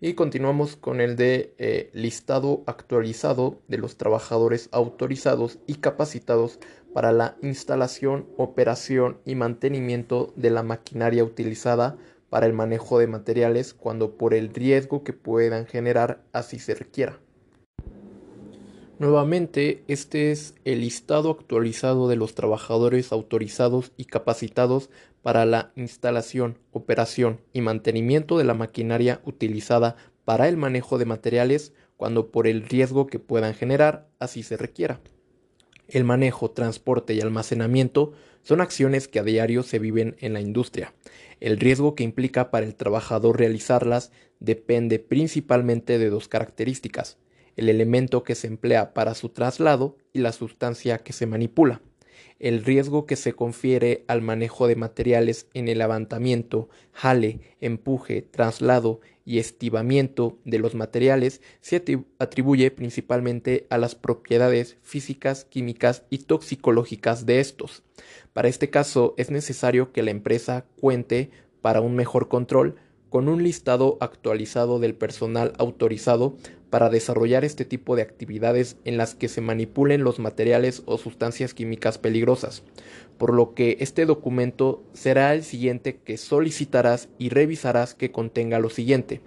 Y 0.00 0.14
continuamos 0.14 0.76
con 0.76 1.00
el 1.00 1.16
de 1.16 1.54
eh, 1.58 1.90
listado 1.92 2.62
actualizado 2.66 3.60
de 3.68 3.78
los 3.78 3.98
trabajadores 3.98 4.68
autorizados 4.72 5.58
y 5.66 5.74
capacitados 5.76 6.58
para 6.94 7.12
la 7.12 7.36
instalación, 7.42 8.26
operación 8.36 9.18
y 9.24 9.34
mantenimiento 9.34 10.32
de 10.36 10.50
la 10.50 10.62
maquinaria 10.62 11.24
utilizada 11.24 11.98
para 12.30 12.46
el 12.46 12.52
manejo 12.52 12.98
de 12.98 13.08
materiales 13.08 13.74
cuando 13.74 14.16
por 14.16 14.34
el 14.34 14.54
riesgo 14.54 15.02
que 15.04 15.12
puedan 15.12 15.66
generar 15.66 16.22
así 16.32 16.58
se 16.58 16.74
requiera. 16.74 17.18
Nuevamente, 18.98 19.84
este 19.86 20.32
es 20.32 20.56
el 20.64 20.80
listado 20.80 21.30
actualizado 21.30 22.08
de 22.08 22.16
los 22.16 22.34
trabajadores 22.34 23.12
autorizados 23.12 23.92
y 23.96 24.06
capacitados 24.06 24.90
para 25.22 25.46
la 25.46 25.70
instalación, 25.76 26.58
operación 26.72 27.40
y 27.52 27.60
mantenimiento 27.60 28.38
de 28.38 28.44
la 28.44 28.54
maquinaria 28.54 29.20
utilizada 29.24 29.94
para 30.24 30.48
el 30.48 30.56
manejo 30.56 30.98
de 30.98 31.04
materiales 31.04 31.72
cuando 31.96 32.32
por 32.32 32.48
el 32.48 32.64
riesgo 32.64 33.06
que 33.06 33.20
puedan 33.20 33.54
generar 33.54 34.08
así 34.18 34.42
se 34.42 34.56
requiera. 34.56 35.00
El 35.86 36.02
manejo, 36.02 36.50
transporte 36.50 37.14
y 37.14 37.20
almacenamiento 37.20 38.14
son 38.42 38.60
acciones 38.60 39.06
que 39.06 39.20
a 39.20 39.22
diario 39.22 39.62
se 39.62 39.78
viven 39.78 40.16
en 40.18 40.32
la 40.32 40.40
industria. 40.40 40.92
El 41.38 41.60
riesgo 41.60 41.94
que 41.94 42.02
implica 42.02 42.50
para 42.50 42.66
el 42.66 42.74
trabajador 42.74 43.38
realizarlas 43.38 44.10
depende 44.40 44.98
principalmente 44.98 46.00
de 46.00 46.10
dos 46.10 46.26
características 46.26 47.16
el 47.58 47.68
elemento 47.68 48.22
que 48.22 48.36
se 48.36 48.46
emplea 48.46 48.94
para 48.94 49.14
su 49.14 49.30
traslado 49.30 49.96
y 50.12 50.20
la 50.20 50.30
sustancia 50.32 50.98
que 50.98 51.12
se 51.12 51.26
manipula. 51.26 51.82
El 52.38 52.64
riesgo 52.64 53.04
que 53.04 53.16
se 53.16 53.32
confiere 53.32 54.04
al 54.06 54.22
manejo 54.22 54.68
de 54.68 54.76
materiales 54.76 55.48
en 55.54 55.66
el 55.66 55.78
levantamiento, 55.78 56.68
jale, 56.92 57.40
empuje, 57.60 58.22
traslado 58.22 59.00
y 59.24 59.40
estivamiento 59.40 60.38
de 60.44 60.60
los 60.60 60.76
materiales 60.76 61.42
se 61.60 61.82
atribuye 62.18 62.70
principalmente 62.70 63.66
a 63.70 63.78
las 63.78 63.96
propiedades 63.96 64.76
físicas, 64.82 65.44
químicas 65.44 66.04
y 66.10 66.18
toxicológicas 66.18 67.26
de 67.26 67.40
estos. 67.40 67.82
Para 68.32 68.46
este 68.46 68.70
caso 68.70 69.14
es 69.16 69.32
necesario 69.32 69.92
que 69.92 70.04
la 70.04 70.12
empresa 70.12 70.64
cuente 70.80 71.30
para 71.60 71.80
un 71.80 71.96
mejor 71.96 72.28
control 72.28 72.76
con 73.10 73.28
un 73.28 73.42
listado 73.42 73.96
actualizado 74.00 74.78
del 74.78 74.94
personal 74.94 75.52
autorizado 75.58 76.36
para 76.70 76.90
desarrollar 76.90 77.44
este 77.44 77.64
tipo 77.64 77.96
de 77.96 78.02
actividades 78.02 78.76
en 78.84 78.98
las 78.98 79.14
que 79.14 79.28
se 79.28 79.40
manipulen 79.40 80.04
los 80.04 80.18
materiales 80.18 80.82
o 80.86 80.98
sustancias 80.98 81.54
químicas 81.54 81.98
peligrosas, 81.98 82.62
por 83.16 83.32
lo 83.32 83.54
que 83.54 83.78
este 83.80 84.06
documento 84.06 84.82
será 84.92 85.34
el 85.34 85.44
siguiente 85.44 85.98
que 86.04 86.18
solicitarás 86.18 87.08
y 87.18 87.30
revisarás 87.30 87.94
que 87.94 88.12
contenga 88.12 88.58
lo 88.58 88.70
siguiente, 88.70 89.20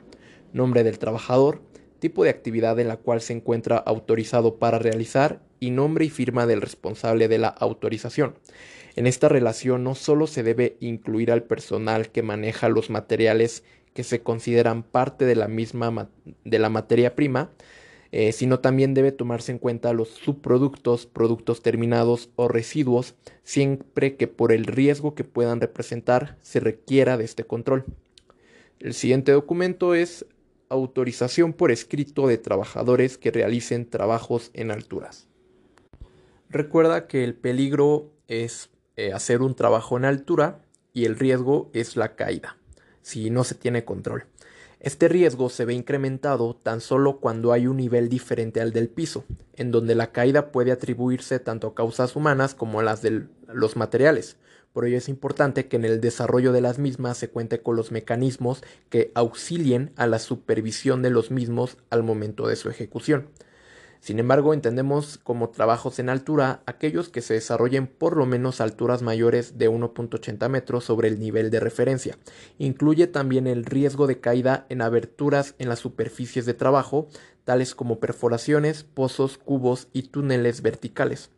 nombre 0.54 0.84
del 0.84 1.00
trabajador, 1.00 1.62
tipo 2.00 2.24
de 2.24 2.30
actividad 2.30 2.80
en 2.80 2.88
la 2.88 2.98
cual 2.98 3.22
se 3.22 3.34
encuentra 3.34 3.78
autorizado 3.78 4.56
para 4.56 4.80
realizar 4.80 5.42
y 5.62 5.70
nombre 5.70 6.04
y 6.04 6.10
firma 6.10 6.46
del 6.46 6.60
responsable 6.60 7.30
de 7.30 7.38
la 7.38 7.48
autorización. 7.48 8.36
En 8.98 9.08
esta 9.08 9.30
relación 9.30 9.86
no 9.86 9.96
solo 9.96 10.28
se 10.28 10.44
debe 10.44 10.76
incluir 10.82 11.32
al 11.32 11.44
personal 11.44 12.10
que 12.10 12.24
maneja 12.24 12.68
los 12.68 12.90
materiales 12.90 13.64
que 13.94 14.04
se 14.04 14.22
consideran 14.22 14.84
parte 14.84 15.24
de 15.24 15.36
la 15.36 15.48
misma 15.48 16.10
de 16.44 16.60
la 16.60 16.70
materia 16.70 17.16
prima, 17.16 17.52
eh, 18.12 18.34
sino 18.34 18.60
también 18.60 18.94
debe 18.94 19.14
tomarse 19.14 19.54
en 19.54 19.60
cuenta 19.60 19.94
los 19.94 20.10
subproductos, 20.10 21.06
productos 21.06 21.62
terminados 21.62 22.30
o 22.36 22.48
residuos, 22.48 23.16
siempre 23.44 24.18
que 24.18 24.28
por 24.28 24.52
el 24.52 24.66
riesgo 24.66 25.16
que 25.16 25.24
puedan 25.24 25.62
representar 25.62 26.38
se 26.42 26.60
requiera 26.60 27.18
de 27.18 27.24
este 27.24 27.46
control. 27.46 27.86
El 28.80 28.94
siguiente 28.94 29.32
documento 29.32 29.94
es 29.94 30.26
autorización 30.70 31.54
por 31.54 31.72
escrito 31.72 32.28
de 32.28 32.38
trabajadores 32.38 33.18
que 33.18 33.32
realicen 33.32 33.90
trabajos 33.90 34.52
en 34.54 34.72
alturas. 34.72 35.31
Recuerda 36.52 37.08
que 37.08 37.24
el 37.24 37.34
peligro 37.34 38.12
es 38.28 38.72
eh, 38.98 39.14
hacer 39.14 39.42
un 39.42 39.56
trabajo 39.56 39.96
en 39.96 40.04
altura 40.04 40.60
y 40.92 41.06
el 41.06 41.18
riesgo 41.18 41.70
es 41.72 41.96
la 41.96 42.18
caída, 42.18 42.58
si 43.02 43.30
no 43.30 43.46
se 43.46 43.56
tiene 43.56 43.86
control. 43.86 44.26
Este 44.82 45.08
riesgo 45.08 45.48
se 45.50 45.64
ve 45.64 45.74
incrementado 45.74 46.54
tan 46.54 46.82
solo 46.82 47.22
cuando 47.22 47.54
hay 47.54 47.68
un 47.68 47.78
nivel 47.78 48.10
diferente 48.10 48.60
al 48.60 48.74
del 48.74 48.90
piso, 48.90 49.24
en 49.54 49.72
donde 49.72 49.96
la 49.96 50.12
caída 50.12 50.52
puede 50.52 50.74
atribuirse 50.74 51.40
tanto 51.40 51.68
a 51.68 51.74
causas 51.74 52.18
humanas 52.18 52.54
como 52.54 52.82
a 52.82 52.84
las 52.84 53.02
de 53.02 53.28
los 53.48 53.78
materiales. 53.78 54.36
Por 54.74 54.86
ello 54.86 54.98
es 54.98 55.08
importante 55.08 55.70
que 55.70 55.78
en 55.78 55.86
el 55.86 56.02
desarrollo 56.02 56.52
de 56.52 56.60
las 56.60 56.80
mismas 56.80 57.18
se 57.18 57.30
cuente 57.30 57.62
con 57.62 57.78
los 57.78 57.94
mecanismos 57.94 58.62
que 58.90 59.14
auxilien 59.16 59.94
a 59.96 60.06
la 60.06 60.20
supervisión 60.20 61.02
de 61.02 61.12
los 61.12 61.32
mismos 61.32 61.78
al 61.90 62.04
momento 62.04 62.46
de 62.46 62.58
su 62.58 62.70
ejecución. 62.70 63.30
Sin 64.02 64.18
embargo, 64.18 64.56
entendemos 64.56 65.20
como 65.20 65.52
trabajos 65.52 66.00
en 66.00 66.10
altura 66.10 66.64
aquellos 66.66 67.10
que 67.10 67.22
se 67.22 67.36
desarrollen 67.36 67.86
por 67.86 68.18
lo 68.18 68.26
menos 68.26 68.60
a 68.60 68.64
alturas 68.64 69.04
mayores 69.04 69.60
de 69.60 69.70
1.80 69.70 70.50
metros 70.50 70.86
sobre 70.86 71.08
el 71.08 71.20
nivel 71.20 71.52
de 71.52 71.60
referencia. 71.60 72.18
Incluye 72.58 73.06
también 73.06 73.46
el 73.46 73.64
riesgo 73.64 74.08
de 74.08 74.20
caída 74.20 74.66
en 74.70 74.82
aberturas 74.82 75.54
en 75.60 75.70
las 75.70 75.78
superficies 75.78 76.48
de 76.48 76.56
trabajo, 76.56 77.10
tales 77.44 77.76
como 77.76 78.00
perforaciones, 78.00 78.84
pozos, 78.84 79.38
cubos 79.38 79.88
y 79.94 80.02
túneles 80.04 80.64
verticales. 80.64 81.30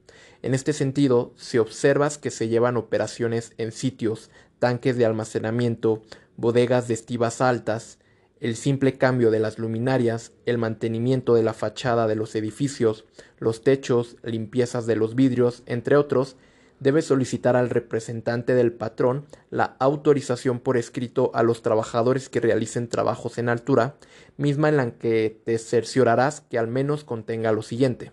En 0.41 0.53
este 0.53 0.71
sentido, 0.71 1.33
si 1.35 1.57
observas 1.57 2.17
que 2.17 2.31
se 2.31 2.47
llevan 2.47 2.77
operaciones 2.77 3.51
en 3.57 3.73
sitios, 3.73 4.29
tanques 4.59 4.95
de 4.95 5.05
almacenamiento, 5.05 6.01
bodegas 6.37 6.87
de 6.87 6.93
estivas 6.93 7.41
altas, 7.41 7.99
el 8.43 8.57
simple 8.57 8.97
cambio 8.97 9.31
de 9.31 9.39
las 9.39 9.57
luminarias, 9.57 10.33
el 10.45 10.57
mantenimiento 10.57 11.33
de 11.33 11.43
la 11.43 11.53
fachada 11.53 12.07
de 12.07 12.17
los 12.17 12.35
edificios, 12.35 13.05
los 13.39 13.61
techos, 13.61 14.17
limpiezas 14.21 14.85
de 14.85 14.97
los 14.97 15.15
vidrios, 15.15 15.63
entre 15.65 15.95
otros, 15.95 16.35
debe 16.81 17.01
solicitar 17.01 17.55
al 17.55 17.69
representante 17.69 18.53
del 18.53 18.73
patrón 18.73 19.25
la 19.49 19.77
autorización 19.79 20.59
por 20.59 20.75
escrito 20.75 21.31
a 21.33 21.41
los 21.41 21.61
trabajadores 21.61 22.27
que 22.27 22.41
realicen 22.41 22.89
trabajos 22.89 23.37
en 23.37 23.47
altura, 23.47 23.95
misma 24.35 24.67
en 24.67 24.75
la 24.75 24.91
que 24.91 25.39
te 25.45 25.57
cerciorarás 25.57 26.41
que 26.41 26.59
al 26.59 26.67
menos 26.67 27.05
contenga 27.05 27.53
lo 27.53 27.61
siguiente. 27.61 28.11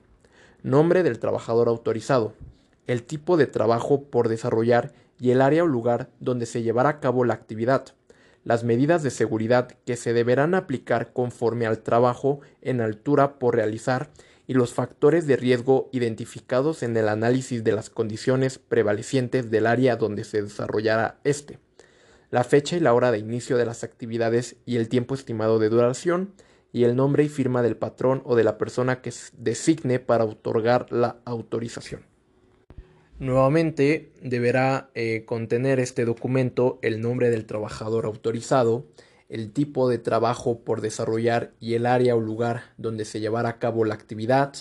Nombre 0.62 1.02
del 1.02 1.18
trabajador 1.18 1.66
autorizado, 1.66 2.34
el 2.86 3.02
tipo 3.02 3.36
de 3.36 3.48
trabajo 3.48 4.04
por 4.04 4.28
desarrollar 4.28 4.92
y 5.18 5.32
el 5.32 5.42
área 5.42 5.64
o 5.64 5.66
lugar 5.66 6.08
donde 6.20 6.46
se 6.46 6.62
llevará 6.62 6.88
a 6.88 7.00
cabo 7.00 7.24
la 7.24 7.34
actividad 7.34 7.94
las 8.44 8.64
medidas 8.64 9.02
de 9.02 9.10
seguridad 9.10 9.68
que 9.84 9.96
se 9.96 10.12
deberán 10.12 10.54
aplicar 10.54 11.12
conforme 11.12 11.66
al 11.66 11.80
trabajo 11.80 12.40
en 12.62 12.80
altura 12.80 13.38
por 13.38 13.56
realizar 13.56 14.10
y 14.46 14.54
los 14.54 14.74
factores 14.74 15.26
de 15.26 15.36
riesgo 15.36 15.88
identificados 15.92 16.82
en 16.82 16.96
el 16.96 17.08
análisis 17.08 17.62
de 17.62 17.72
las 17.72 17.90
condiciones 17.90 18.58
prevalecientes 18.58 19.50
del 19.50 19.66
área 19.66 19.96
donde 19.96 20.24
se 20.24 20.42
desarrollará 20.42 21.20
este, 21.24 21.58
la 22.30 22.44
fecha 22.44 22.76
y 22.76 22.80
la 22.80 22.94
hora 22.94 23.12
de 23.12 23.18
inicio 23.18 23.56
de 23.56 23.66
las 23.66 23.84
actividades 23.84 24.56
y 24.66 24.76
el 24.76 24.88
tiempo 24.88 25.14
estimado 25.14 25.58
de 25.58 25.68
duración, 25.68 26.32
y 26.72 26.84
el 26.84 26.96
nombre 26.96 27.24
y 27.24 27.28
firma 27.28 27.62
del 27.62 27.76
patrón 27.76 28.22
o 28.24 28.36
de 28.36 28.44
la 28.44 28.58
persona 28.58 29.00
que 29.02 29.12
designe 29.36 29.98
para 29.98 30.24
otorgar 30.24 30.86
la 30.92 31.16
autorización. 31.24 32.02
Nuevamente 33.20 34.14
deberá 34.22 34.88
eh, 34.94 35.26
contener 35.26 35.78
este 35.78 36.06
documento 36.06 36.78
el 36.80 37.02
nombre 37.02 37.28
del 37.28 37.44
trabajador 37.44 38.06
autorizado, 38.06 38.86
el 39.28 39.52
tipo 39.52 39.90
de 39.90 39.98
trabajo 39.98 40.60
por 40.60 40.80
desarrollar 40.80 41.52
y 41.60 41.74
el 41.74 41.84
área 41.84 42.16
o 42.16 42.20
lugar 42.20 42.72
donde 42.78 43.04
se 43.04 43.20
llevará 43.20 43.50
a 43.50 43.58
cabo 43.58 43.84
la 43.84 43.92
actividad, 43.92 44.54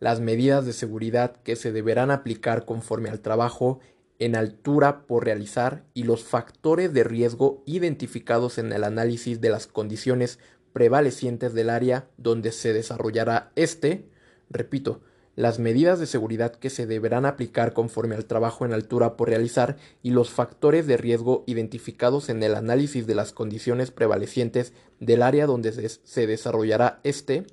las 0.00 0.18
medidas 0.18 0.66
de 0.66 0.72
seguridad 0.72 1.36
que 1.44 1.54
se 1.54 1.70
deberán 1.70 2.10
aplicar 2.10 2.64
conforme 2.64 3.08
al 3.08 3.20
trabajo 3.20 3.78
en 4.18 4.34
altura 4.34 5.06
por 5.06 5.24
realizar 5.24 5.84
y 5.94 6.02
los 6.02 6.24
factores 6.24 6.92
de 6.92 7.04
riesgo 7.04 7.62
identificados 7.66 8.58
en 8.58 8.72
el 8.72 8.82
análisis 8.82 9.40
de 9.40 9.50
las 9.50 9.68
condiciones 9.68 10.40
prevalecientes 10.72 11.54
del 11.54 11.70
área 11.70 12.08
donde 12.16 12.50
se 12.50 12.72
desarrollará 12.72 13.52
este, 13.54 14.08
repito, 14.50 15.02
las 15.34 15.58
medidas 15.58 15.98
de 15.98 16.06
seguridad 16.06 16.54
que 16.54 16.70
se 16.70 16.86
deberán 16.86 17.24
aplicar 17.24 17.72
conforme 17.72 18.14
al 18.14 18.26
trabajo 18.26 18.64
en 18.64 18.72
altura 18.72 19.16
por 19.16 19.28
realizar 19.28 19.76
y 20.02 20.10
los 20.10 20.30
factores 20.30 20.86
de 20.86 20.96
riesgo 20.96 21.44
identificados 21.46 22.28
en 22.28 22.42
el 22.42 22.54
análisis 22.54 23.06
de 23.06 23.14
las 23.14 23.32
condiciones 23.32 23.90
prevalecientes 23.90 24.72
del 25.00 25.22
área 25.22 25.46
donde 25.46 25.72
se 25.72 26.26
desarrollará 26.26 27.00
este, 27.02 27.46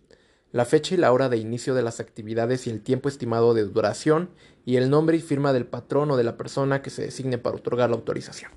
la 0.52 0.66
fecha 0.66 0.96
y 0.96 0.98
la 0.98 1.12
hora 1.12 1.30
de 1.30 1.38
inicio 1.38 1.74
de 1.74 1.84
las 1.84 2.00
actividades 2.00 2.68
y 2.68 2.70
el 2.70 2.82
tiempo 2.82 3.08
estimado 3.08 3.54
de 3.54 3.64
duración 3.64 4.30
y 4.66 4.76
el 4.76 4.90
nombre 4.90 5.18
y 5.18 5.22
firma 5.22 5.54
del 5.54 5.66
patrón 5.66 6.12
o 6.12 6.18
de 6.18 6.24
la 6.24 6.38
persona 6.38 6.82
que 6.82 6.90
se 6.90 7.04
designe 7.04 7.38
para 7.38 7.56
otorgar 7.56 7.90
la 7.90 7.96
autorización. 7.96 8.52